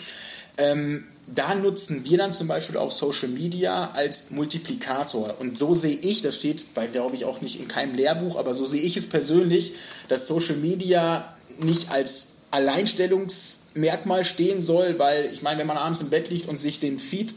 ähm, 0.57 1.05
da 1.33 1.55
nutzen 1.55 2.03
wir 2.03 2.17
dann 2.17 2.33
zum 2.33 2.47
Beispiel 2.47 2.77
auch 2.77 2.91
Social 2.91 3.29
Media 3.29 3.91
als 3.91 4.31
Multiplikator. 4.31 5.35
Und 5.39 5.57
so 5.57 5.73
sehe 5.73 5.95
ich, 5.95 6.21
das 6.21 6.35
steht 6.35 6.73
bei, 6.73 6.87
glaube 6.87 7.15
ich, 7.15 7.25
auch 7.25 7.41
nicht 7.41 7.59
in 7.59 7.67
keinem 7.67 7.95
Lehrbuch, 7.95 8.37
aber 8.37 8.53
so 8.53 8.65
sehe 8.65 8.81
ich 8.81 8.97
es 8.97 9.07
persönlich, 9.07 9.73
dass 10.09 10.27
Social 10.27 10.57
Media 10.57 11.33
nicht 11.59 11.89
als 11.91 12.27
Alleinstellungsmerkmal 12.51 14.25
stehen 14.25 14.61
soll, 14.61 14.99
weil 14.99 15.29
ich 15.31 15.41
meine, 15.41 15.59
wenn 15.59 15.67
man 15.67 15.77
abends 15.77 16.01
im 16.01 16.09
Bett 16.09 16.29
liegt 16.29 16.49
und 16.49 16.57
sich 16.57 16.81
den 16.81 16.99
Feed 16.99 17.33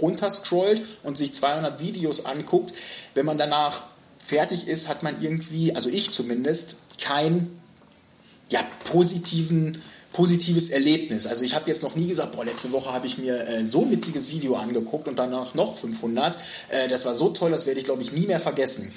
runterscrollt 0.00 0.82
und 1.02 1.16
sich 1.16 1.32
200 1.32 1.80
Videos 1.80 2.26
anguckt, 2.26 2.74
wenn 3.14 3.24
man 3.24 3.38
danach 3.38 3.82
fertig 4.18 4.68
ist, 4.68 4.88
hat 4.88 5.02
man 5.02 5.22
irgendwie, 5.22 5.74
also 5.74 5.88
ich 5.88 6.10
zumindest, 6.10 6.76
keinen 7.00 7.58
ja, 8.50 8.60
positiven 8.84 9.80
positives 10.12 10.70
Erlebnis. 10.70 11.26
Also 11.26 11.44
ich 11.44 11.54
habe 11.54 11.68
jetzt 11.68 11.82
noch 11.82 11.94
nie 11.94 12.08
gesagt, 12.08 12.32
boah, 12.32 12.44
letzte 12.44 12.72
Woche 12.72 12.92
habe 12.92 13.06
ich 13.06 13.18
mir 13.18 13.46
äh, 13.46 13.64
so 13.64 13.82
ein 13.82 13.90
witziges 13.90 14.30
Video 14.32 14.56
angeguckt 14.56 15.06
und 15.06 15.18
danach 15.18 15.54
noch 15.54 15.76
500. 15.76 16.38
Äh, 16.70 16.88
das 16.88 17.04
war 17.04 17.14
so 17.14 17.30
toll, 17.30 17.50
das 17.50 17.66
werde 17.66 17.80
ich, 17.80 17.84
glaube 17.84 18.02
ich, 18.02 18.12
nie 18.12 18.26
mehr 18.26 18.40
vergessen. 18.40 18.92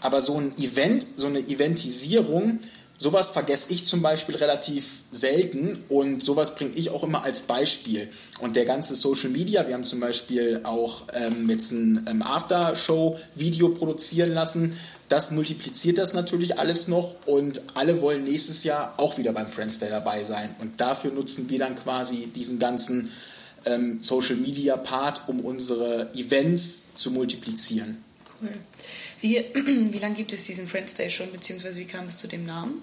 Aber 0.00 0.20
so 0.20 0.38
ein 0.38 0.56
Event, 0.58 1.04
so 1.16 1.26
eine 1.26 1.40
Eventisierung, 1.40 2.60
sowas 2.98 3.30
vergesse 3.30 3.72
ich 3.72 3.84
zum 3.84 4.02
Beispiel 4.02 4.36
relativ 4.36 5.02
selten 5.10 5.82
und 5.88 6.22
sowas 6.22 6.54
bringe 6.54 6.74
ich 6.74 6.90
auch 6.90 7.02
immer 7.02 7.24
als 7.24 7.42
Beispiel. 7.42 8.08
Und 8.40 8.56
der 8.56 8.64
ganze 8.64 8.94
Social 8.94 9.30
Media, 9.30 9.66
wir 9.66 9.74
haben 9.74 9.84
zum 9.84 10.00
Beispiel 10.00 10.60
auch 10.64 11.04
ähm, 11.12 11.48
jetzt 11.48 11.72
ein 11.72 12.06
ähm, 12.08 12.22
After-Show-Video 12.22 13.70
produzieren 13.70 14.32
lassen, 14.32 14.76
das 15.08 15.30
multipliziert 15.30 15.98
das 15.98 16.14
natürlich 16.14 16.58
alles 16.58 16.88
noch 16.88 17.14
und 17.26 17.60
alle 17.74 18.00
wollen 18.00 18.24
nächstes 18.24 18.64
Jahr 18.64 18.94
auch 18.96 19.18
wieder 19.18 19.32
beim 19.32 19.46
Friends 19.46 19.78
Day 19.78 19.90
dabei 19.90 20.24
sein. 20.24 20.54
Und 20.60 20.80
dafür 20.80 21.12
nutzen 21.12 21.48
wir 21.50 21.58
dann 21.58 21.74
quasi 21.74 22.28
diesen 22.28 22.58
ganzen 22.58 23.10
ähm, 23.66 23.98
Social 24.00 24.36
Media 24.36 24.76
Part, 24.76 25.22
um 25.28 25.40
unsere 25.40 26.12
Events 26.14 26.94
zu 26.96 27.10
multiplizieren. 27.10 28.02
Cool. 28.40 28.50
Wie, 29.24 29.42
wie 29.54 29.98
lange 30.00 30.16
gibt 30.16 30.34
es 30.34 30.44
diesen 30.44 30.68
Friends 30.68 30.92
Day 30.92 31.10
schon, 31.10 31.32
beziehungsweise 31.32 31.80
wie 31.80 31.86
kam 31.86 32.06
es 32.08 32.18
zu 32.18 32.28
dem 32.28 32.44
Namen? 32.44 32.82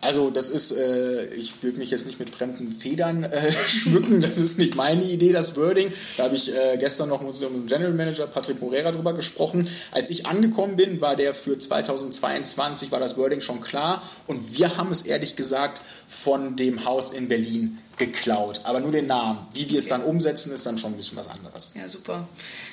Also 0.00 0.30
das 0.30 0.48
ist, 0.48 0.72
äh, 0.72 1.26
ich 1.34 1.62
würde 1.62 1.78
mich 1.78 1.90
jetzt 1.90 2.06
nicht 2.06 2.18
mit 2.18 2.30
fremden 2.30 2.72
Federn 2.72 3.24
äh, 3.24 3.52
schmücken, 3.66 4.22
das 4.22 4.38
ist 4.38 4.56
nicht 4.56 4.74
meine 4.74 5.02
Idee, 5.02 5.32
das 5.32 5.54
Wording. 5.54 5.92
Da 6.16 6.24
habe 6.24 6.34
ich 6.34 6.50
äh, 6.54 6.78
gestern 6.78 7.10
noch 7.10 7.20
mit 7.20 7.28
unserem 7.28 7.66
General 7.66 7.92
Manager 7.92 8.26
Patrick 8.26 8.58
Morera 8.62 8.90
drüber 8.90 9.12
gesprochen. 9.12 9.68
Als 9.90 10.08
ich 10.08 10.24
angekommen 10.24 10.76
bin, 10.76 11.02
war 11.02 11.14
der 11.14 11.34
für 11.34 11.58
2022, 11.58 12.90
war 12.90 13.00
das 13.00 13.18
Wording 13.18 13.42
schon 13.42 13.60
klar 13.60 14.02
und 14.26 14.56
wir 14.56 14.78
haben 14.78 14.90
es 14.90 15.02
ehrlich 15.02 15.36
gesagt 15.36 15.82
von 16.08 16.56
dem 16.56 16.86
Haus 16.86 17.10
in 17.12 17.28
Berlin 17.28 17.76
geklaut, 17.98 18.60
aber 18.64 18.80
nur 18.80 18.92
den 18.92 19.06
Namen. 19.06 19.38
Wie 19.54 19.68
wir 19.70 19.78
es 19.78 19.88
dann 19.88 20.02
umsetzen, 20.02 20.52
ist 20.52 20.66
dann 20.66 20.76
schon 20.76 20.92
ein 20.92 20.96
bisschen 20.96 21.16
was 21.16 21.28
anderes. 21.28 21.72
Ja, 21.74 21.88
super. 21.88 22.28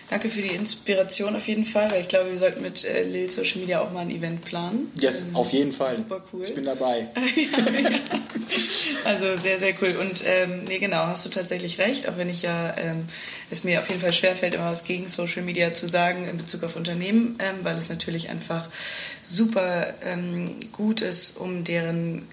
Danke 0.09 0.29
für 0.29 0.41
die 0.41 0.49
Inspiration 0.49 1.35
auf 1.35 1.47
jeden 1.47 1.65
Fall, 1.65 1.89
weil 1.91 2.01
ich 2.01 2.09
glaube, 2.09 2.29
wir 2.29 2.37
sollten 2.37 2.61
mit 2.61 2.83
äh, 2.83 3.03
Lil 3.03 3.29
Social 3.29 3.61
Media 3.61 3.81
auch 3.81 3.91
mal 3.91 4.01
ein 4.01 4.11
Event 4.11 4.43
planen. 4.43 4.91
Yes, 4.99 5.25
ähm, 5.29 5.35
auf 5.35 5.53
jeden 5.53 5.71
Fall. 5.71 5.95
Super 5.95 6.23
cool. 6.33 6.43
Ich 6.43 6.53
bin 6.53 6.65
dabei. 6.65 7.07
ja, 7.35 7.89
ja. 7.89 7.99
Also 9.05 9.37
sehr, 9.37 9.59
sehr 9.59 9.73
cool. 9.81 9.95
Und 9.99 10.23
ähm, 10.25 10.65
nee, 10.65 10.79
genau, 10.79 11.07
hast 11.07 11.25
du 11.25 11.29
tatsächlich 11.29 11.79
recht, 11.79 12.07
auch 12.09 12.17
wenn 12.17 12.29
ich 12.29 12.41
ja 12.41 12.75
ähm, 12.77 13.07
es 13.49 13.63
mir 13.63 13.79
auf 13.79 13.89
jeden 13.89 14.01
Fall 14.01 14.13
schwerfällt, 14.13 14.55
immer 14.55 14.71
was 14.71 14.83
gegen 14.83 15.07
Social 15.07 15.43
Media 15.43 15.73
zu 15.73 15.87
sagen 15.87 16.27
in 16.27 16.37
Bezug 16.37 16.63
auf 16.63 16.75
Unternehmen, 16.75 17.37
ähm, 17.39 17.63
weil 17.63 17.77
es 17.77 17.89
natürlich 17.89 18.29
einfach 18.29 18.67
super 19.25 19.93
ähm, 20.03 20.59
gut 20.73 21.01
ist, 21.01 21.37
um 21.37 21.63
deren 21.63 22.27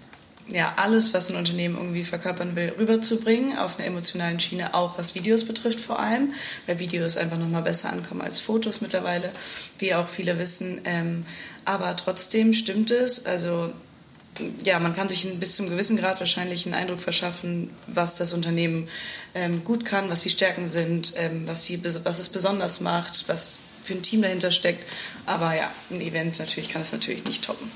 ja, 0.53 0.73
alles, 0.77 1.15
was 1.15 1.31
ein 1.31 1.37
Unternehmen 1.37 1.77
irgendwie 1.77 2.05
verkörpern 2.05 2.57
will, 2.57 2.73
rüberzubringen, 2.79 3.59
auf 3.59 3.79
einer 3.79 3.87
emotionalen 3.87 4.41
Schiene, 4.41 4.75
auch 4.75 4.99
was 4.99 5.15
Videos 5.15 5.45
betrifft 5.45 5.81
vor 5.81 6.01
allem, 6.01 6.33
weil 6.67 6.79
Videos 6.79 7.17
einfach 7.17 7.39
nochmal 7.39 7.63
besser 7.63 7.91
ankommen 7.91 8.23
als 8.23 8.41
Fotos 8.41 8.81
mittlerweile, 8.81 9.31
wie 9.79 9.95
auch 9.95 10.09
viele 10.09 10.39
wissen. 10.39 10.81
Ähm, 10.85 11.25
aber 11.65 11.97
trotzdem 11.97 12.53
stimmt 12.53 12.91
es, 12.91 13.27
also 13.27 13.73
ja, 14.65 14.79
man 14.79 14.95
kann 14.95 15.09
sich 15.09 15.29
bis 15.39 15.57
zum 15.57 15.69
gewissen 15.69 15.97
Grad 15.97 16.21
wahrscheinlich 16.21 16.65
einen 16.65 16.75
Eindruck 16.75 17.01
verschaffen, 17.01 17.71
was 17.87 18.17
das 18.17 18.33
Unternehmen 18.33 18.89
ähm, 19.35 19.65
gut 19.65 19.85
kann, 19.85 20.09
was 20.09 20.23
die 20.23 20.31
Stärken 20.31 20.67
sind, 20.67 21.13
ähm, 21.17 21.43
was, 21.47 21.65
sie, 21.65 21.83
was 22.05 22.19
es 22.19 22.29
besonders 22.29 22.81
macht, 22.81 23.29
was 23.29 23.59
für 23.83 23.95
ein 23.95 24.03
Team 24.03 24.23
dahinter 24.23 24.51
steckt. 24.51 24.89
Aber 25.27 25.55
ja, 25.55 25.71
ein 25.91 26.01
Event 26.01 26.39
natürlich 26.39 26.71
kann 26.71 26.83
es 26.83 26.93
natürlich 26.93 27.25
nicht 27.25 27.45
toppen. 27.45 27.71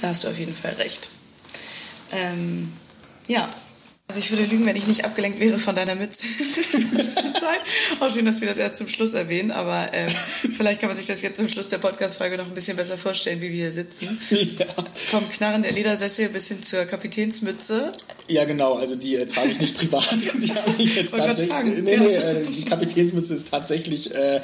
Da 0.00 0.08
hast 0.08 0.24
du 0.24 0.28
auf 0.28 0.38
jeden 0.38 0.54
Fall 0.54 0.72
recht. 0.74 1.10
Ähm, 2.14 2.72
ja, 3.26 3.48
also 4.06 4.20
ich 4.20 4.30
würde 4.30 4.44
lügen, 4.44 4.66
wenn 4.66 4.76
ich 4.76 4.86
nicht 4.86 5.06
abgelenkt 5.06 5.40
wäre 5.40 5.58
von 5.58 5.74
deiner 5.74 5.94
Mütze. 5.94 6.26
Auch 8.00 8.10
schön, 8.12 8.26
dass 8.26 8.42
wir 8.42 8.48
das 8.48 8.58
erst 8.58 8.76
zum 8.76 8.86
Schluss 8.86 9.14
erwähnen, 9.14 9.50
aber 9.50 9.88
ähm, 9.94 10.10
vielleicht 10.56 10.80
kann 10.80 10.90
man 10.90 10.96
sich 10.98 11.06
das 11.06 11.22
jetzt 11.22 11.38
zum 11.38 11.48
Schluss 11.48 11.68
der 11.68 11.78
Podcast-Folge 11.78 12.36
noch 12.36 12.46
ein 12.46 12.52
bisschen 12.52 12.76
besser 12.76 12.98
vorstellen, 12.98 13.40
wie 13.40 13.48
wir 13.48 13.64
hier 13.64 13.72
sitzen. 13.72 14.20
Ja. 14.30 14.66
Vom 14.94 15.26
Knarren 15.30 15.62
der 15.62 15.72
Ledersessel 15.72 16.28
bis 16.28 16.48
hin 16.48 16.62
zur 16.62 16.84
Kapitänsmütze. 16.84 17.92
Ja, 18.28 18.44
genau, 18.44 18.74
also 18.74 18.94
die 18.96 19.16
äh, 19.16 19.26
trage 19.26 19.52
ich 19.52 19.60
nicht 19.60 19.78
privat. 19.78 20.12
Die 20.34 20.54
habe 20.54 20.74
ich 20.76 20.96
jetzt 20.96 21.12
tatsächlich. 21.12 21.82
Nee, 21.82 21.96
nee, 21.96 22.14
äh, 22.14 22.44
die 22.46 22.64
Kapitänsmütze 22.64 23.34
ist 23.34 23.50
tatsächlich, 23.50 24.14
äh, 24.14 24.40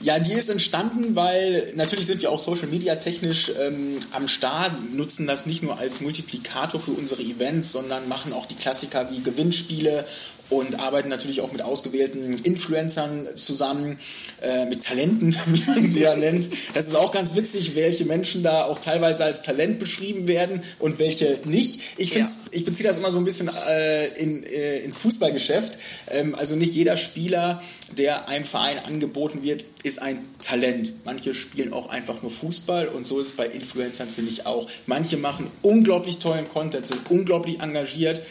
ja, 0.00 0.18
die 0.18 0.32
ist 0.32 0.48
entstanden, 0.48 1.16
weil 1.16 1.72
natürlich 1.74 2.06
sind 2.06 2.20
wir 2.20 2.30
auch 2.30 2.38
Social 2.38 2.68
Media 2.68 2.96
technisch 2.96 3.52
ähm, 3.60 3.98
am 4.12 4.28
Start, 4.28 4.72
nutzen 4.94 5.26
das 5.26 5.46
nicht 5.46 5.62
nur 5.62 5.78
als 5.78 6.00
Multiplikator 6.00 6.80
für 6.80 6.92
unsere 6.92 7.22
Events, 7.22 7.72
sondern 7.72 8.08
machen 8.08 8.32
auch 8.32 8.46
die 8.46 8.54
Klassiker 8.54 8.86
Klassiker 8.96 9.10
wie 9.10 9.22
Gewinnspiele 9.22 10.04
und 10.48 10.78
arbeiten 10.78 11.08
natürlich 11.08 11.40
auch 11.40 11.52
mit 11.52 11.62
ausgewählten 11.62 12.38
Influencern 12.42 13.26
zusammen, 13.34 13.98
äh, 14.42 14.66
mit 14.66 14.84
Talenten, 14.84 15.34
wie 15.46 15.70
man 15.70 15.86
sie 15.86 16.00
ja 16.00 16.16
nennt. 16.16 16.48
Das 16.74 16.86
ist 16.86 16.94
auch 16.94 17.12
ganz 17.12 17.34
witzig, 17.34 17.74
welche 17.74 18.04
Menschen 18.04 18.42
da 18.42 18.64
auch 18.64 18.78
teilweise 18.78 19.24
als 19.24 19.42
Talent 19.42 19.78
beschrieben 19.78 20.28
werden 20.28 20.62
und 20.78 20.98
welche 20.98 21.38
nicht. 21.44 21.80
Ich, 21.96 22.14
ja. 22.14 22.28
ich 22.50 22.64
beziehe 22.64 22.88
das 22.88 22.98
immer 22.98 23.10
so 23.10 23.18
ein 23.18 23.24
bisschen 23.24 23.50
äh, 23.68 24.06
in, 24.18 24.44
äh, 24.44 24.78
ins 24.80 24.98
Fußballgeschäft. 24.98 25.78
Ähm, 26.10 26.34
also 26.34 26.56
nicht 26.56 26.74
jeder 26.74 26.96
Spieler, 26.96 27.62
der 27.96 28.28
einem 28.28 28.44
Verein 28.44 28.78
angeboten 28.78 29.42
wird, 29.42 29.64
ist 29.82 30.02
ein 30.02 30.18
Talent. 30.42 30.92
Manche 31.04 31.34
spielen 31.34 31.72
auch 31.72 31.88
einfach 31.88 32.22
nur 32.22 32.30
Fußball 32.30 32.88
und 32.88 33.06
so 33.06 33.20
ist 33.20 33.28
es 33.28 33.32
bei 33.36 33.46
Influencern, 33.46 34.08
finde 34.12 34.30
ich 34.30 34.46
auch. 34.46 34.68
Manche 34.86 35.16
machen 35.16 35.48
unglaublich 35.62 36.18
tollen 36.18 36.48
Content, 36.48 36.88
sind 36.88 37.08
unglaublich 37.10 37.60
engagiert. 37.60 38.22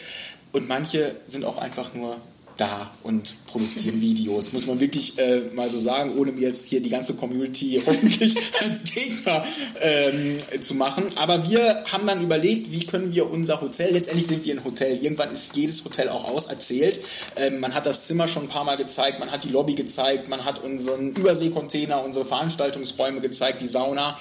Und 0.56 0.68
manche 0.68 1.14
sind 1.26 1.44
auch 1.44 1.58
einfach 1.58 1.92
nur 1.92 2.16
da 2.56 2.90
und 3.02 3.36
produzieren 3.46 4.00
Videos, 4.00 4.54
muss 4.54 4.64
man 4.64 4.80
wirklich 4.80 5.18
äh, 5.18 5.42
mal 5.52 5.68
so 5.68 5.78
sagen, 5.78 6.16
ohne 6.16 6.32
mir 6.32 6.48
jetzt 6.48 6.64
hier 6.64 6.80
die 6.80 6.88
ganze 6.88 7.12
Community 7.12 7.78
hoffentlich 7.86 8.34
als 8.62 8.84
Gegner 8.84 9.44
ähm, 9.82 10.38
zu 10.60 10.74
machen. 10.74 11.04
Aber 11.16 11.46
wir 11.50 11.84
haben 11.92 12.06
dann 12.06 12.22
überlegt, 12.22 12.72
wie 12.72 12.86
können 12.86 13.12
wir 13.12 13.30
unser 13.30 13.60
Hotel, 13.60 13.92
letztendlich 13.92 14.28
sind 14.28 14.46
wir 14.46 14.54
ein 14.54 14.64
Hotel, 14.64 14.96
irgendwann 14.96 15.30
ist 15.30 15.54
jedes 15.54 15.84
Hotel 15.84 16.08
auch 16.08 16.24
auserzählt. 16.24 17.00
Ähm, 17.36 17.60
man 17.60 17.74
hat 17.74 17.84
das 17.84 18.06
Zimmer 18.06 18.26
schon 18.26 18.44
ein 18.44 18.48
paar 18.48 18.64
Mal 18.64 18.78
gezeigt, 18.78 19.20
man 19.20 19.30
hat 19.30 19.44
die 19.44 19.50
Lobby 19.50 19.74
gezeigt, 19.74 20.30
man 20.30 20.46
hat 20.46 20.64
unseren 20.64 21.10
Überseekontainer, 21.10 22.02
unsere 22.02 22.24
Veranstaltungsräume 22.24 23.20
gezeigt, 23.20 23.60
die 23.60 23.66
Sauna. 23.66 24.16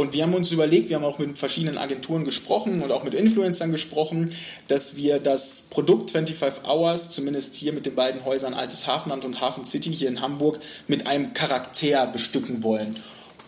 Und 0.00 0.14
wir 0.14 0.22
haben 0.22 0.32
uns 0.32 0.50
überlegt, 0.50 0.88
wir 0.88 0.96
haben 0.96 1.04
auch 1.04 1.18
mit 1.18 1.36
verschiedenen 1.36 1.76
Agenturen 1.76 2.24
gesprochen 2.24 2.80
und 2.80 2.90
auch 2.90 3.04
mit 3.04 3.12
Influencern 3.12 3.70
gesprochen, 3.70 4.34
dass 4.66 4.96
wir 4.96 5.18
das 5.18 5.66
Produkt 5.68 6.10
25 6.10 6.64
Hours, 6.64 7.10
zumindest 7.10 7.54
hier 7.54 7.74
mit 7.74 7.84
den 7.84 7.94
beiden 7.94 8.24
Häusern 8.24 8.54
Altes 8.54 8.86
Hafenland 8.86 9.26
und 9.26 9.42
Hafen 9.42 9.66
City 9.66 9.92
hier 9.92 10.08
in 10.08 10.22
Hamburg, 10.22 10.58
mit 10.88 11.06
einem 11.06 11.34
Charakter 11.34 12.06
bestücken 12.06 12.62
wollen. 12.62 12.96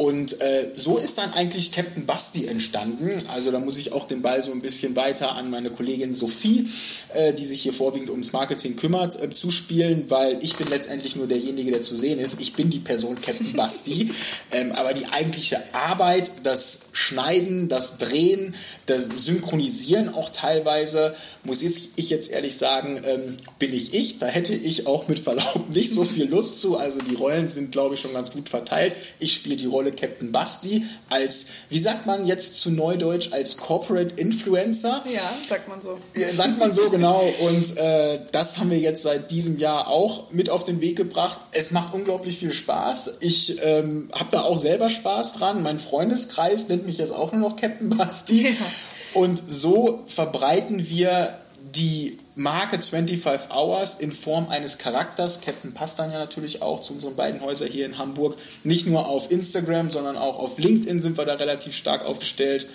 Und 0.02 0.40
äh, 0.40 0.72
so 0.74 0.98
ist 0.98 1.16
dann 1.18 1.32
eigentlich 1.32 1.70
Captain 1.70 2.06
Basti 2.06 2.48
entstanden. 2.48 3.22
Also 3.32 3.52
da 3.52 3.60
muss 3.60 3.78
ich 3.78 3.92
auch 3.92 4.08
den 4.08 4.20
Ball 4.20 4.42
so 4.42 4.50
ein 4.50 4.60
bisschen 4.60 4.96
weiter 4.96 5.36
an 5.36 5.48
meine 5.48 5.70
Kollegin 5.70 6.12
Sophie, 6.12 6.68
äh, 7.14 7.32
die 7.32 7.44
sich 7.44 7.62
hier 7.62 7.72
vorwiegend 7.72 8.10
ums 8.10 8.32
Marketing 8.32 8.74
kümmert, 8.74 9.22
äh, 9.22 9.30
zuspielen, 9.30 10.06
weil 10.08 10.38
ich 10.42 10.56
bin 10.56 10.66
letztendlich 10.66 11.14
nur 11.14 11.28
derjenige, 11.28 11.70
der 11.70 11.84
zu 11.84 11.94
sehen 11.94 12.18
ist. 12.18 12.40
Ich 12.40 12.54
bin 12.54 12.68
die 12.68 12.80
Person 12.80 13.16
Captain 13.20 13.52
Basti. 13.52 14.10
ähm, 14.50 14.72
aber 14.72 14.92
die 14.92 15.06
eigentliche 15.06 15.62
Arbeit, 15.72 16.32
das 16.42 16.80
Schneiden, 16.90 17.68
das 17.68 17.98
Drehen, 17.98 18.56
das 18.86 19.06
Synchronisieren 19.06 20.12
auch 20.12 20.30
teilweise, 20.30 21.14
muss 21.44 21.62
ich 21.62 21.92
jetzt 21.96 22.30
ehrlich 22.30 22.56
sagen, 22.56 23.00
ähm, 23.04 23.36
bin 23.60 23.72
ich 23.72 23.94
ich. 23.94 24.18
Da 24.18 24.26
hätte 24.26 24.54
ich 24.54 24.88
auch 24.88 25.06
mit 25.06 25.20
Verlaub 25.20 25.70
nicht 25.70 25.92
so 25.92 26.04
viel 26.04 26.28
Lust 26.28 26.60
zu. 26.60 26.76
Also 26.76 26.98
die 27.00 27.14
Rollen 27.14 27.46
sind, 27.46 27.70
glaube 27.70 27.94
ich, 27.94 28.00
schon 28.00 28.12
ganz 28.12 28.32
gut 28.32 28.48
verteilt. 28.48 28.94
Ich 29.20 29.34
spiele 29.34 29.56
die 29.56 29.66
Rolle 29.66 29.91
Captain 29.96 30.32
Basti 30.32 30.84
als, 31.08 31.46
wie 31.68 31.78
sagt 31.78 32.06
man 32.06 32.26
jetzt 32.26 32.60
zu 32.60 32.70
Neudeutsch, 32.70 33.32
als 33.32 33.56
Corporate 33.56 34.14
Influencer. 34.16 35.04
Ja, 35.12 35.32
sagt 35.48 35.68
man 35.68 35.80
so. 35.80 35.98
Sagt 36.32 36.58
man 36.58 36.72
so, 36.72 36.90
genau. 36.90 37.22
Und 37.40 37.76
äh, 37.78 38.20
das 38.32 38.58
haben 38.58 38.70
wir 38.70 38.78
jetzt 38.78 39.02
seit 39.02 39.30
diesem 39.30 39.58
Jahr 39.58 39.88
auch 39.88 40.30
mit 40.30 40.50
auf 40.50 40.64
den 40.64 40.80
Weg 40.80 40.96
gebracht. 40.96 41.40
Es 41.52 41.70
macht 41.70 41.94
unglaublich 41.94 42.38
viel 42.38 42.52
Spaß. 42.52 43.18
Ich 43.20 43.62
ähm, 43.62 44.08
habe 44.12 44.28
da 44.30 44.42
auch 44.42 44.58
selber 44.58 44.90
Spaß 44.90 45.34
dran. 45.34 45.62
Mein 45.62 45.78
Freundeskreis 45.78 46.68
nennt 46.68 46.86
mich 46.86 46.98
jetzt 46.98 47.12
auch 47.12 47.32
nur 47.32 47.40
noch 47.40 47.56
Captain 47.56 47.90
Basti. 47.90 48.48
Ja. 48.48 48.66
Und 49.14 49.40
so 49.46 50.02
verbreiten 50.06 50.88
wir 50.88 51.38
die 51.74 52.18
Marke 52.34 52.80
25 52.80 53.50
Hours 53.50 53.96
in 54.00 54.12
Form 54.12 54.48
eines 54.48 54.78
Charakters. 54.78 55.40
Captain 55.40 55.72
passt 55.74 55.98
dann 55.98 56.10
ja 56.12 56.18
natürlich 56.18 56.62
auch 56.62 56.80
zu 56.80 56.94
unseren 56.94 57.14
beiden 57.14 57.40
Häusern 57.40 57.68
hier 57.68 57.86
in 57.86 57.98
Hamburg. 57.98 58.36
Nicht 58.64 58.86
nur 58.86 59.06
auf 59.06 59.30
Instagram, 59.30 59.90
sondern 59.90 60.16
auch 60.16 60.38
auf 60.38 60.58
LinkedIn 60.58 61.00
sind 61.00 61.18
wir 61.18 61.24
da 61.24 61.34
relativ 61.34 61.74
stark 61.74 62.04
aufgestellt. 62.04 62.68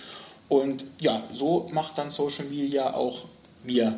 Und 0.50 0.86
ja, 1.00 1.24
so 1.34 1.68
macht 1.72 1.98
dann 1.98 2.10
Social 2.10 2.46
Media 2.46 2.94
auch 2.94 3.26
mir 3.64 3.96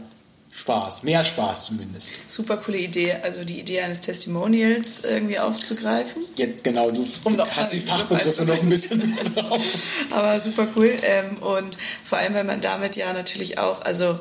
Spaß, 0.52 1.04
mehr 1.04 1.24
Spaß 1.24 1.66
zumindest. 1.66 2.14
Super 2.28 2.58
coole 2.58 2.80
Idee, 2.80 3.14
also 3.22 3.44
die 3.44 3.60
Idee 3.60 3.82
eines 3.82 4.02
Testimonials 4.02 5.04
irgendwie 5.04 5.40
aufzugreifen. 5.40 6.24
Jetzt 6.36 6.64
genau, 6.64 6.90
du 6.92 7.08
um 7.24 7.38
hast 7.38 7.74
die 7.74 7.80
Fachbegriffe 7.80 8.46
noch 8.46 8.60
ein 8.60 8.70
bisschen 8.70 9.18
drauf. 9.36 9.62
Aber 10.10 10.42
super 10.42 10.68
cool 10.76 10.92
ähm, 11.04 11.38
und 11.38 11.78
vor 12.04 12.18
allem, 12.18 12.34
weil 12.34 12.44
man 12.44 12.62
damit 12.62 12.96
ja 12.96 13.14
natürlich 13.14 13.60
auch, 13.60 13.82
also 13.84 14.20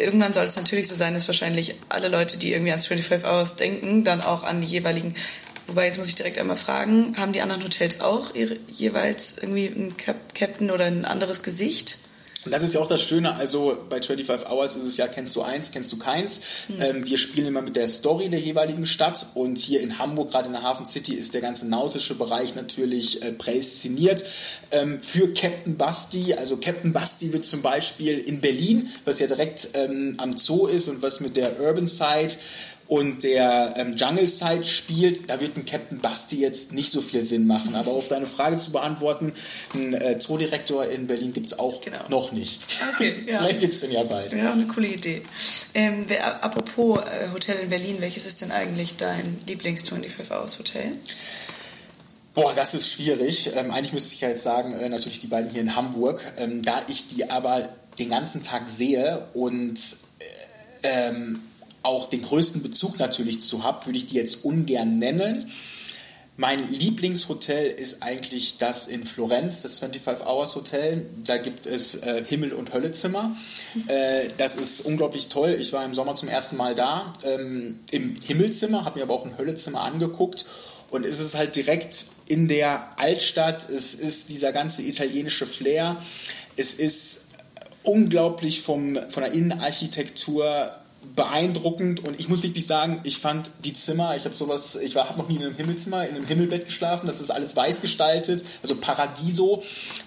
irgendwann 0.00 0.32
soll 0.32 0.44
es 0.44 0.56
natürlich 0.56 0.88
so 0.88 0.94
sein, 0.94 1.14
dass 1.14 1.28
wahrscheinlich 1.28 1.74
alle 1.88 2.08
Leute, 2.08 2.38
die 2.38 2.52
irgendwie 2.52 2.70
ans 2.70 2.86
25 2.86 3.28
Hours 3.28 3.56
denken, 3.56 4.04
dann 4.04 4.20
auch 4.20 4.44
an 4.44 4.60
die 4.60 4.66
jeweiligen 4.66 5.14
Wobei, 5.70 5.86
jetzt 5.86 5.98
muss 5.98 6.08
ich 6.08 6.16
direkt 6.16 6.36
einmal 6.36 6.56
fragen, 6.56 7.14
haben 7.16 7.32
die 7.32 7.42
anderen 7.42 7.62
Hotels 7.62 8.00
auch 8.00 8.34
ihre, 8.34 8.56
jeweils 8.72 9.38
irgendwie 9.38 9.68
einen 9.68 9.94
Captain 9.96 10.72
oder 10.72 10.86
ein 10.86 11.04
anderes 11.04 11.44
Gesicht? 11.44 11.98
Und 12.44 12.52
das 12.52 12.62
ist 12.62 12.72
ja 12.72 12.80
auch 12.80 12.88
das 12.88 13.02
Schöne, 13.02 13.34
also 13.34 13.76
bei 13.90 14.00
25 14.00 14.48
Hours 14.48 14.76
ist 14.76 14.84
es 14.84 14.96
ja, 14.96 15.06
kennst 15.08 15.36
du 15.36 15.42
eins, 15.42 15.72
kennst 15.72 15.92
du 15.92 15.98
keins. 15.98 16.40
Mhm. 16.68 16.80
Ähm, 16.80 17.04
wir 17.04 17.18
spielen 17.18 17.48
immer 17.48 17.60
mit 17.60 17.76
der 17.76 17.86
Story 17.86 18.30
der 18.30 18.40
jeweiligen 18.40 18.86
Stadt 18.86 19.26
und 19.34 19.58
hier 19.58 19.82
in 19.82 19.98
Hamburg, 19.98 20.30
gerade 20.30 20.46
in 20.46 20.52
der 20.52 20.62
Hafen 20.62 20.86
City, 20.86 21.14
ist 21.14 21.34
der 21.34 21.42
ganze 21.42 21.68
nautische 21.68 22.14
Bereich 22.14 22.54
natürlich 22.54 23.22
äh, 23.22 23.32
prädestiniert 23.32 24.24
ähm, 24.70 25.02
für 25.02 25.34
Captain 25.34 25.76
Basti. 25.76 26.32
Also 26.32 26.56
Captain 26.56 26.94
Basti 26.94 27.32
wird 27.34 27.44
zum 27.44 27.60
Beispiel 27.60 28.16
in 28.16 28.40
Berlin, 28.40 28.88
was 29.04 29.18
ja 29.18 29.26
direkt 29.26 29.68
ähm, 29.74 30.14
am 30.16 30.38
Zoo 30.38 30.66
ist 30.66 30.88
und 30.88 31.02
was 31.02 31.20
mit 31.20 31.36
der 31.36 31.60
Urban 31.60 31.88
Side 31.88 32.36
und 32.90 33.22
der 33.22 33.74
ähm, 33.76 33.94
Jungle 33.94 34.26
Side 34.26 34.64
spielt, 34.64 35.30
da 35.30 35.40
wird 35.40 35.56
ein 35.56 35.64
Captain 35.64 36.00
Basti 36.00 36.40
jetzt 36.40 36.72
nicht 36.72 36.90
so 36.90 37.00
viel 37.00 37.22
Sinn 37.22 37.46
machen. 37.46 37.76
Aber 37.76 37.92
auf 37.92 38.08
deine 38.08 38.26
Frage 38.26 38.56
zu 38.56 38.72
beantworten, 38.72 39.32
ein 39.74 39.94
äh, 39.94 40.18
Zoodirektor 40.18 40.84
in 40.86 41.06
Berlin 41.06 41.32
gibt 41.32 41.46
es 41.46 41.58
auch 41.60 41.80
genau. 41.82 42.00
noch 42.08 42.32
nicht. 42.32 42.60
Okay, 42.92 43.14
ja. 43.28 43.38
Vielleicht 43.38 43.60
gibt 43.60 43.74
es 43.74 43.80
den 43.82 43.92
ja 43.92 44.02
bald. 44.02 44.32
Ja, 44.32 44.50
eine 44.50 44.66
coole 44.66 44.88
Idee. 44.88 45.22
Ähm, 45.72 46.06
wer, 46.08 46.42
apropos 46.42 46.98
äh, 46.98 47.32
Hotel 47.32 47.60
in 47.62 47.70
Berlin, 47.70 47.98
welches 48.00 48.26
ist 48.26 48.42
denn 48.42 48.50
eigentlich 48.50 48.96
dein 48.96 49.38
Lieblings-25-Hours-Hotel? 49.46 50.90
Boah, 52.34 52.52
das 52.56 52.74
ist 52.74 52.90
schwierig. 52.90 53.52
Ähm, 53.54 53.70
eigentlich 53.70 53.92
müsste 53.92 54.16
ich 54.16 54.20
ja 54.20 54.30
jetzt 54.30 54.42
sagen, 54.42 54.72
äh, 54.72 54.88
natürlich 54.88 55.20
die 55.20 55.28
beiden 55.28 55.48
hier 55.48 55.60
in 55.60 55.76
Hamburg. 55.76 56.24
Ähm, 56.38 56.62
da 56.62 56.82
ich 56.88 57.06
die 57.06 57.30
aber 57.30 57.68
den 58.00 58.10
ganzen 58.10 58.42
Tag 58.42 58.68
sehe 58.68 59.28
und 59.32 59.78
äh, 60.82 61.08
ähm, 61.08 61.40
auch 61.82 62.10
den 62.10 62.22
größten 62.22 62.62
Bezug 62.62 62.98
natürlich 62.98 63.40
zu 63.40 63.64
habe, 63.64 63.86
würde 63.86 63.98
ich 63.98 64.06
die 64.06 64.16
jetzt 64.16 64.44
ungern 64.44 64.98
nennen. 64.98 65.50
Mein 66.40 66.72
Lieblingshotel 66.72 67.66
ist 67.66 68.02
eigentlich 68.02 68.56
das 68.56 68.86
in 68.86 69.04
Florenz, 69.04 69.60
das 69.60 69.78
25 69.80 70.26
Hours 70.26 70.56
Hotel. 70.56 71.04
Da 71.24 71.36
gibt 71.36 71.66
es 71.66 71.96
äh, 71.96 72.24
Himmel- 72.26 72.54
und 72.54 72.72
Höllezimmer. 72.72 73.36
Äh, 73.86 74.30
das 74.36 74.56
ist 74.56 74.80
unglaublich 74.80 75.28
toll. 75.28 75.56
Ich 75.60 75.72
war 75.72 75.84
im 75.84 75.94
Sommer 75.94 76.16
zum 76.16 76.28
ersten 76.28 76.56
Mal 76.56 76.74
da 76.74 77.14
ähm, 77.22 77.78
im 77.92 78.16
Himmelzimmer, 78.20 78.84
habe 78.84 78.98
mir 78.98 79.04
aber 79.04 79.14
auch 79.14 79.24
ein 79.24 79.38
Höllezimmer 79.38 79.82
angeguckt. 79.82 80.46
Und 80.90 81.06
es 81.06 81.20
ist 81.20 81.36
halt 81.36 81.54
direkt 81.54 82.06
in 82.26 82.48
der 82.48 82.98
Altstadt. 82.98 83.68
Es 83.70 83.94
ist 83.94 84.30
dieser 84.30 84.52
ganze 84.52 84.82
italienische 84.82 85.46
Flair. 85.46 85.96
Es 86.56 86.74
ist 86.74 87.28
unglaublich 87.84 88.62
vom, 88.62 88.98
von 89.10 89.22
der 89.22 89.32
Innenarchitektur 89.32 90.74
beeindruckend 91.16 92.04
und 92.04 92.18
ich 92.18 92.28
muss 92.28 92.42
wirklich 92.42 92.66
sagen, 92.66 93.00
ich 93.04 93.18
fand 93.18 93.50
die 93.64 93.74
Zimmer, 93.74 94.16
ich 94.16 94.24
habe 94.24 94.34
sowas, 94.34 94.76
ich 94.76 94.96
habe 94.96 95.18
noch 95.18 95.28
nie 95.28 95.36
in 95.36 95.42
einem 95.42 95.56
Himmelzimmer, 95.56 96.06
in 96.06 96.14
einem 96.14 96.26
Himmelbett 96.26 96.66
geschlafen, 96.66 97.06
das 97.06 97.20
ist 97.20 97.30
alles 97.30 97.56
weiß 97.56 97.80
gestaltet, 97.80 98.44
also 98.62 98.76
Paradiso. 98.76 99.62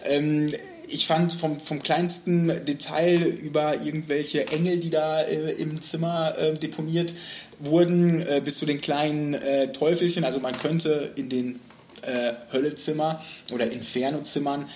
Ähm, 0.06 0.51
ich 0.88 1.08
fand 1.08 1.34
vom, 1.34 1.60
vom 1.60 1.82
kleinsten 1.82 2.47
Detail 2.65 3.17
über 3.17 3.82
irgendwelche 3.82 4.47
Engel, 4.47 4.79
die 4.79 4.89
da 4.89 5.21
äh, 5.21 5.53
im 5.53 5.82
Zimmer 5.82 6.38
äh, 6.38 6.53
deponiert 6.53 7.13
wurden, 7.60 8.21
äh, 8.21 8.41
bis 8.43 8.58
zu 8.58 8.65
den 8.65 8.82
kleinen 8.82 9.34
äh, 9.34 9.71
Teufelchen. 9.71 10.23
Also 10.23 10.39
man 10.39 10.58
könnte 10.58 11.12
in 11.15 11.29
den 11.29 11.60
äh, 12.01 12.34
Höllezimmer 12.51 13.23
oder 13.51 13.71
Inferno-Zimmern. 13.71 14.67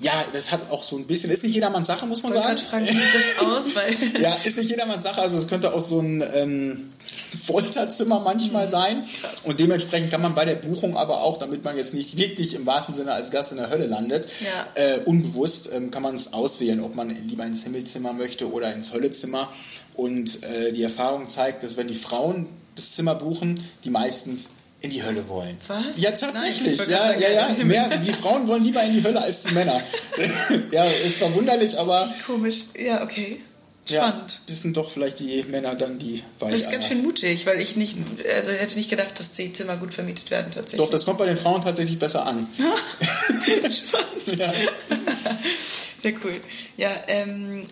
Ja, 0.00 0.24
das 0.32 0.52
hat 0.52 0.70
auch 0.70 0.84
so 0.84 0.96
ein 0.96 1.06
bisschen, 1.06 1.30
ist 1.30 1.42
nicht 1.42 1.54
jedermanns 1.54 1.88
Sache, 1.88 2.06
muss 2.06 2.22
man 2.22 2.32
sagen. 2.32 2.56
Fragen, 2.56 2.86
wie 2.86 2.92
sieht 2.92 3.14
das 3.14 3.44
aus? 3.44 3.74
Weil 3.74 4.22
ja, 4.22 4.32
ist 4.44 4.56
nicht 4.56 4.70
jedermanns 4.70 5.02
Sache, 5.02 5.20
also 5.20 5.38
es 5.38 5.48
könnte 5.48 5.74
auch 5.74 5.80
so 5.80 5.98
ein 5.98 6.22
ähm, 6.34 6.92
Folterzimmer 7.46 8.20
manchmal 8.20 8.66
mhm. 8.66 8.70
sein. 8.70 9.06
Krass. 9.20 9.46
Und 9.46 9.58
dementsprechend 9.58 10.12
kann 10.12 10.22
man 10.22 10.36
bei 10.36 10.44
der 10.44 10.54
Buchung 10.54 10.96
aber 10.96 11.22
auch, 11.22 11.38
damit 11.38 11.64
man 11.64 11.76
jetzt 11.76 11.94
nicht 11.94 12.16
wirklich 12.16 12.54
im 12.54 12.64
wahrsten 12.64 12.94
Sinne 12.94 13.12
als 13.12 13.32
Gast 13.32 13.50
in 13.50 13.58
der 13.58 13.70
Hölle 13.70 13.86
landet, 13.86 14.28
ja. 14.40 14.66
äh, 14.80 14.98
unbewusst 15.00 15.70
ähm, 15.72 15.90
kann 15.90 16.04
man 16.04 16.14
es 16.14 16.32
auswählen, 16.32 16.80
ob 16.80 16.94
man 16.94 17.10
lieber 17.10 17.44
ins 17.44 17.64
Himmelzimmer 17.64 18.12
möchte 18.12 18.52
oder 18.52 18.72
ins 18.72 18.94
Höllezimmer. 18.94 19.48
Und 19.94 20.44
äh, 20.44 20.72
die 20.72 20.84
Erfahrung 20.84 21.28
zeigt, 21.28 21.64
dass 21.64 21.76
wenn 21.76 21.88
die 21.88 21.96
Frauen 21.96 22.46
das 22.76 22.92
Zimmer 22.92 23.16
buchen, 23.16 23.60
die 23.82 23.90
meistens 23.90 24.50
in 24.80 24.90
die 24.90 25.02
Hölle 25.02 25.28
wollen. 25.28 25.56
Was? 25.66 26.00
Ja, 26.00 26.10
tatsächlich. 26.12 26.78
Nein, 26.78 26.90
ja, 26.90 27.14
ja, 27.14 27.30
ja. 27.30 27.64
Mehr, 27.64 27.96
die 27.98 28.12
Frauen 28.12 28.46
wollen 28.46 28.62
lieber 28.62 28.82
in 28.82 28.92
die 28.92 29.02
Hölle 29.02 29.20
als 29.20 29.42
die 29.42 29.54
Männer. 29.54 29.82
ja, 30.70 30.84
ist 30.84 31.18
verwunderlich, 31.18 31.76
aber. 31.78 32.08
Komisch. 32.26 32.64
Ja, 32.78 33.02
okay. 33.02 33.40
Spannend. 33.88 34.40
Ja, 34.46 34.54
sind 34.54 34.76
doch 34.76 34.90
vielleicht 34.90 35.18
die 35.18 35.42
Männer 35.44 35.74
dann 35.74 35.98
die 35.98 36.22
Weicheier. 36.38 36.52
Das 36.52 36.62
ist 36.62 36.70
ganz 36.70 36.86
schön 36.86 37.02
mutig, 37.02 37.46
weil 37.46 37.58
ich 37.58 37.76
nicht, 37.76 37.96
also 38.34 38.50
hätte 38.50 38.76
nicht 38.76 38.90
gedacht, 38.90 39.18
dass 39.18 39.32
die 39.32 39.52
Zimmer 39.52 39.76
gut 39.76 39.94
vermietet 39.94 40.30
werden 40.30 40.50
tatsächlich. 40.52 40.84
Doch, 40.84 40.90
das 40.90 41.06
kommt 41.06 41.18
bei 41.18 41.26
den 41.26 41.38
Frauen 41.38 41.62
tatsächlich 41.62 41.98
besser 41.98 42.26
an. 42.26 42.46
Spannend. 43.70 44.38
Ja. 44.38 44.52
Sehr 46.02 46.12
cool. 46.22 46.34
Ja, 46.76 46.90
ähm, 47.06 47.62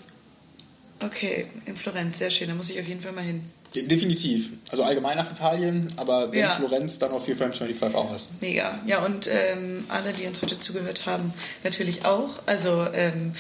okay, 1.00 1.46
in 1.66 1.76
Florenz, 1.76 2.18
sehr 2.18 2.30
schön, 2.30 2.48
da 2.48 2.54
muss 2.54 2.70
ich 2.70 2.80
auf 2.80 2.87
jeden 2.87 3.00
Fall 3.00 3.12
mal 3.12 3.24
hin. 3.24 3.42
Definitiv. 3.74 4.52
Also 4.70 4.85
allgemein 4.85 5.16
nach 5.16 5.30
Italien, 5.30 5.92
aber 5.96 6.32
wenn 6.32 6.40
ja. 6.40 6.50
Florenz, 6.50 6.98
dann 6.98 7.11
auf 7.11 7.26
jeden 7.26 7.38
Fall 7.38 7.52
25 7.52 7.94
auch 7.94 8.11
hast. 8.11 8.40
Mega. 8.40 8.78
Ja, 8.87 9.04
und 9.04 9.26
ähm, 9.26 9.85
alle, 9.88 10.12
die 10.12 10.26
uns 10.26 10.40
heute 10.40 10.59
zugehört 10.59 11.04
haben, 11.04 11.32
natürlich 11.62 12.04
auch. 12.06 12.40
Also 12.46 12.87
ähm, 12.94 13.32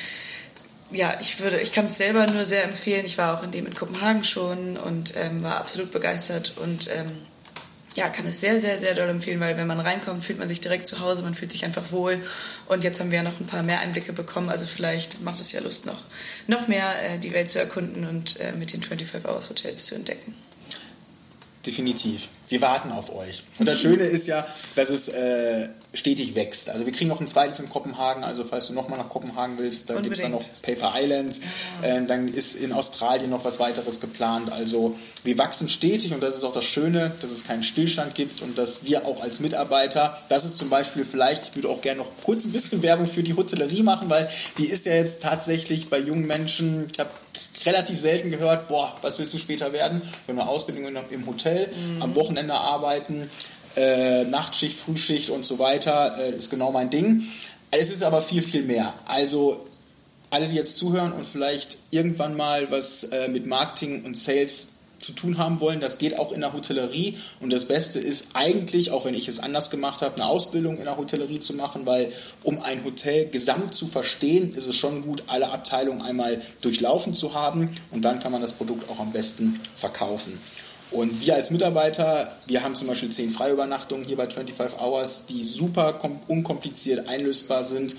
ja, 0.90 1.16
ich 1.20 1.40
würde, 1.40 1.60
ich 1.60 1.72
kann 1.72 1.86
es 1.86 1.96
selber 1.96 2.26
nur 2.26 2.44
sehr 2.44 2.64
empfehlen. 2.64 3.06
Ich 3.06 3.18
war 3.18 3.38
auch 3.38 3.42
in 3.42 3.50
dem 3.50 3.66
in 3.66 3.74
Kopenhagen 3.74 4.24
schon 4.24 4.76
und 4.76 5.14
ähm, 5.16 5.42
war 5.42 5.56
absolut 5.56 5.90
begeistert 5.90 6.54
und 6.62 6.88
ähm, 6.94 7.10
ja, 7.96 8.10
kann 8.10 8.26
es 8.26 8.40
sehr, 8.40 8.60
sehr, 8.60 8.78
sehr 8.78 8.94
doll 8.94 9.08
empfehlen, 9.08 9.40
weil 9.40 9.56
wenn 9.56 9.66
man 9.66 9.80
reinkommt, 9.80 10.22
fühlt 10.22 10.38
man 10.38 10.48
sich 10.48 10.60
direkt 10.60 10.86
zu 10.86 11.00
Hause, 11.00 11.22
man 11.22 11.34
fühlt 11.34 11.50
sich 11.50 11.64
einfach 11.64 11.90
wohl. 11.92 12.22
Und 12.66 12.84
jetzt 12.84 13.00
haben 13.00 13.10
wir 13.10 13.18
ja 13.18 13.24
noch 13.24 13.40
ein 13.40 13.46
paar 13.46 13.62
mehr 13.62 13.80
Einblicke 13.80 14.12
bekommen, 14.12 14.50
also 14.50 14.66
vielleicht 14.66 15.22
macht 15.22 15.40
es 15.40 15.52
ja 15.52 15.60
Lust, 15.60 15.86
noch, 15.86 16.04
noch 16.46 16.68
mehr 16.68 16.86
äh, 17.02 17.18
die 17.18 17.32
Welt 17.32 17.50
zu 17.50 17.58
erkunden 17.58 18.06
und 18.06 18.38
äh, 18.38 18.52
mit 18.52 18.72
den 18.72 18.82
25 18.82 19.28
Hours 19.28 19.48
Hotels 19.48 19.86
zu 19.86 19.94
entdecken. 19.94 20.34
Definitiv. 21.64 22.28
Wir 22.48 22.60
warten 22.60 22.92
auf 22.92 23.12
euch. 23.12 23.42
Und 23.58 23.66
das 23.66 23.80
Schöne 23.80 24.04
ist 24.04 24.26
ja, 24.28 24.46
dass 24.76 24.90
es 24.90 25.08
äh, 25.08 25.68
stetig 25.96 26.34
wächst. 26.34 26.70
Also 26.70 26.86
wir 26.86 26.92
kriegen 26.92 27.08
noch 27.08 27.20
ein 27.20 27.26
zweites 27.26 27.60
in 27.60 27.68
Kopenhagen. 27.68 28.24
Also 28.24 28.44
falls 28.44 28.68
du 28.68 28.74
nochmal 28.74 28.98
nach 28.98 29.08
Kopenhagen 29.08 29.58
willst, 29.58 29.90
dann 29.90 30.02
gibt 30.02 30.16
es 30.16 30.22
dann 30.22 30.32
noch 30.32 30.44
Paper 30.62 30.92
Island. 30.96 31.38
Ja. 31.82 31.96
Äh, 31.96 32.06
dann 32.06 32.28
ist 32.28 32.54
in 32.54 32.72
Australien 32.72 33.30
noch 33.30 33.44
was 33.44 33.58
weiteres 33.58 34.00
geplant. 34.00 34.52
Also 34.52 34.96
wir 35.24 35.38
wachsen 35.38 35.68
stetig 35.68 36.12
und 36.12 36.22
das 36.22 36.36
ist 36.36 36.44
auch 36.44 36.52
das 36.52 36.64
Schöne, 36.64 37.12
dass 37.20 37.30
es 37.30 37.44
keinen 37.44 37.62
Stillstand 37.62 38.14
gibt 38.14 38.42
und 38.42 38.58
dass 38.58 38.84
wir 38.84 39.06
auch 39.06 39.22
als 39.22 39.40
Mitarbeiter, 39.40 40.16
das 40.28 40.44
ist 40.44 40.58
zum 40.58 40.70
Beispiel 40.70 41.04
vielleicht, 41.04 41.50
ich 41.50 41.56
würde 41.56 41.68
auch 41.68 41.80
gerne 41.80 42.00
noch 42.00 42.08
kurz 42.22 42.44
ein 42.44 42.52
bisschen 42.52 42.82
Werbung 42.82 43.06
für 43.06 43.22
die 43.22 43.34
Hotellerie 43.34 43.82
machen, 43.82 44.08
weil 44.10 44.28
die 44.58 44.66
ist 44.66 44.86
ja 44.86 44.94
jetzt 44.94 45.22
tatsächlich 45.22 45.88
bei 45.88 45.98
jungen 45.98 46.26
Menschen, 46.26 46.88
ich 46.92 46.98
habe 46.98 47.10
relativ 47.64 47.98
selten 47.98 48.30
gehört, 48.30 48.68
boah, 48.68 48.96
was 49.02 49.18
willst 49.18 49.34
du 49.34 49.38
später 49.38 49.72
werden? 49.72 50.02
Wenn 50.26 50.38
eine 50.38 50.48
Ausbildung 50.48 50.86
im 51.10 51.26
Hotel, 51.26 51.68
mhm. 51.68 52.02
am 52.02 52.14
Wochenende 52.14 52.54
arbeiten, 52.54 53.30
äh, 53.76 54.24
Nachtschicht, 54.24 54.78
Frühschicht 54.78 55.30
und 55.30 55.44
so 55.44 55.58
weiter, 55.58 56.16
äh, 56.18 56.36
ist 56.36 56.50
genau 56.50 56.72
mein 56.72 56.90
Ding. 56.90 57.22
Es 57.70 57.90
ist 57.90 58.02
aber 58.02 58.22
viel, 58.22 58.42
viel 58.42 58.62
mehr. 58.62 58.94
Also 59.06 59.66
alle, 60.30 60.48
die 60.48 60.54
jetzt 60.54 60.76
zuhören 60.76 61.12
und 61.12 61.26
vielleicht 61.26 61.78
irgendwann 61.90 62.36
mal 62.36 62.70
was 62.70 63.04
äh, 63.04 63.28
mit 63.28 63.46
Marketing 63.46 64.04
und 64.04 64.16
Sales 64.16 64.70
zu 64.98 65.12
tun 65.12 65.38
haben 65.38 65.60
wollen. 65.60 65.80
Das 65.80 65.98
geht 65.98 66.18
auch 66.18 66.32
in 66.32 66.40
der 66.40 66.52
Hotellerie. 66.52 67.16
Und 67.40 67.50
das 67.50 67.66
Beste 67.66 68.00
ist 68.00 68.28
eigentlich, 68.34 68.90
auch 68.90 69.04
wenn 69.04 69.14
ich 69.14 69.28
es 69.28 69.38
anders 69.38 69.70
gemacht 69.70 70.02
habe, 70.02 70.16
eine 70.16 70.26
Ausbildung 70.26 70.78
in 70.78 70.84
der 70.84 70.96
Hotellerie 70.96 71.38
zu 71.38 71.54
machen, 71.54 71.86
weil 71.86 72.12
um 72.42 72.60
ein 72.62 72.84
Hotel 72.84 73.28
gesamt 73.28 73.74
zu 73.74 73.86
verstehen, 73.86 74.50
ist 74.50 74.66
es 74.66 74.74
schon 74.74 75.02
gut, 75.02 75.22
alle 75.28 75.50
Abteilungen 75.50 76.02
einmal 76.02 76.40
durchlaufen 76.60 77.14
zu 77.14 77.34
haben. 77.34 77.70
Und 77.92 78.04
dann 78.04 78.18
kann 78.20 78.32
man 78.32 78.40
das 78.40 78.54
Produkt 78.54 78.90
auch 78.90 78.98
am 78.98 79.12
besten 79.12 79.60
verkaufen. 79.76 80.38
Und 80.96 81.20
wir 81.20 81.34
als 81.34 81.50
Mitarbeiter, 81.50 82.32
wir 82.46 82.62
haben 82.62 82.74
zum 82.74 82.88
Beispiel 82.88 83.10
zehn 83.10 83.30
Freiübernachtungen 83.30 84.06
hier 84.06 84.16
bei 84.16 84.26
25 84.26 84.80
Hours, 84.80 85.26
die 85.26 85.42
super 85.42 86.00
unkompliziert 86.26 87.06
einlösbar 87.06 87.64
sind. 87.64 87.94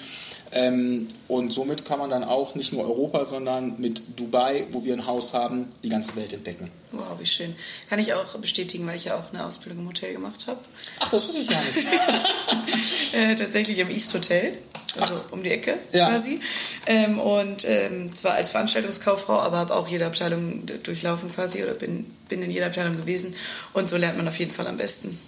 Ähm, 0.52 1.08
und 1.28 1.54
somit 1.54 1.86
kann 1.86 2.00
man 2.00 2.10
dann 2.10 2.24
auch 2.24 2.56
nicht 2.56 2.74
nur 2.74 2.84
Europa, 2.84 3.26
sondern 3.26 3.80
mit 3.80 4.02
Dubai, 4.20 4.66
wo 4.72 4.84
wir 4.84 4.94
ein 4.94 5.06
Haus 5.06 5.36
haben, 5.36 5.68
die 5.84 5.90
ganze 5.90 6.16
Welt 6.16 6.34
entdecken. 6.34 6.72
Wow, 6.92 7.20
wie 7.20 7.26
schön. 7.28 7.56
Kann 7.88 8.00
ich 8.00 8.16
auch 8.16 8.36
bestätigen, 8.40 8.88
weil 8.88 8.96
ich 8.96 9.06
ja 9.06 9.16
auch 9.16 9.32
eine 9.32 9.46
Ausbildung 9.46 9.84
im 9.84 9.90
Hotel 9.90 10.14
gemacht 10.14 10.48
habe. 10.48 10.60
Ach, 11.00 11.12
das 11.12 11.28
wusste 11.28 11.42
ich 11.42 11.50
gar 11.50 11.64
nicht. 11.64 13.14
äh, 13.14 13.36
tatsächlich 13.36 13.78
im 13.78 13.92
East 13.92 14.12
Hotel, 14.16 14.58
also 15.00 15.22
Ach. 15.28 15.32
um 15.32 15.44
die 15.44 15.52
Ecke 15.52 15.76
ja. 15.92 16.10
quasi. 16.10 16.40
Ähm, 16.86 17.20
und 17.20 17.66
ähm, 17.68 18.14
zwar 18.16 18.34
als 18.34 18.52
Veranstaltungskauffrau, 18.52 19.40
aber 19.40 19.58
habe 19.58 19.76
auch 19.76 19.88
jede 19.88 20.06
Abteilung 20.06 20.66
durchlaufen 20.84 21.34
quasi 21.34 21.64
oder 21.64 21.74
bin, 21.74 22.06
bin 22.30 22.42
in 22.44 22.52
jeder 22.52 22.68
Abteilung 22.68 22.98
gewesen. 22.98 23.34
Und 23.74 23.90
so 23.90 23.98
lernt 23.98 24.18
man 24.18 24.28
auf 24.28 24.40
jeden 24.40 24.52
Fall 24.52 24.68
am 24.68 24.78
besten. 24.78 25.20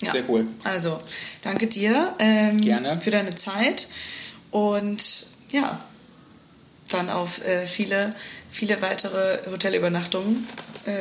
Ja. 0.00 0.12
Sehr 0.12 0.28
cool. 0.28 0.46
Also, 0.64 1.00
danke 1.42 1.66
dir 1.66 2.14
ähm, 2.18 2.60
Gerne. 2.60 3.00
für 3.00 3.10
deine 3.10 3.34
Zeit 3.34 3.88
und 4.50 5.26
ja, 5.50 5.82
dann 6.90 7.10
auf 7.10 7.44
äh, 7.44 7.66
viele, 7.66 8.14
viele 8.50 8.80
weitere 8.80 9.38
Hotelübernachtungen 9.50 10.46
äh, 10.86 10.92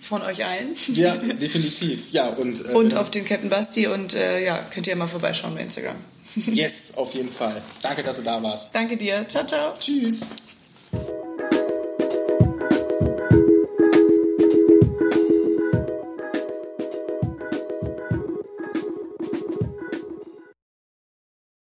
von 0.00 0.22
euch 0.22 0.44
allen. 0.44 0.74
Ja, 0.92 1.16
definitiv. 1.40 2.10
Ja, 2.10 2.28
und, 2.28 2.64
äh, 2.64 2.72
und 2.72 2.94
auf 2.94 3.10
den 3.10 3.24
Captain 3.24 3.50
Basti 3.50 3.86
und 3.86 4.14
äh, 4.14 4.44
ja, 4.44 4.58
könnt 4.72 4.86
ihr 4.86 4.96
mal 4.96 5.06
vorbeischauen 5.06 5.54
bei 5.54 5.62
Instagram. 5.62 5.96
Yes, 6.46 6.94
auf 6.96 7.14
jeden 7.14 7.30
Fall. 7.32 7.62
Danke, 7.82 8.02
dass 8.02 8.16
du 8.18 8.22
da 8.22 8.42
warst. 8.42 8.74
Danke 8.74 8.96
dir. 8.96 9.26
Ciao, 9.28 9.46
ciao. 9.46 9.74
Tschüss. 9.78 10.28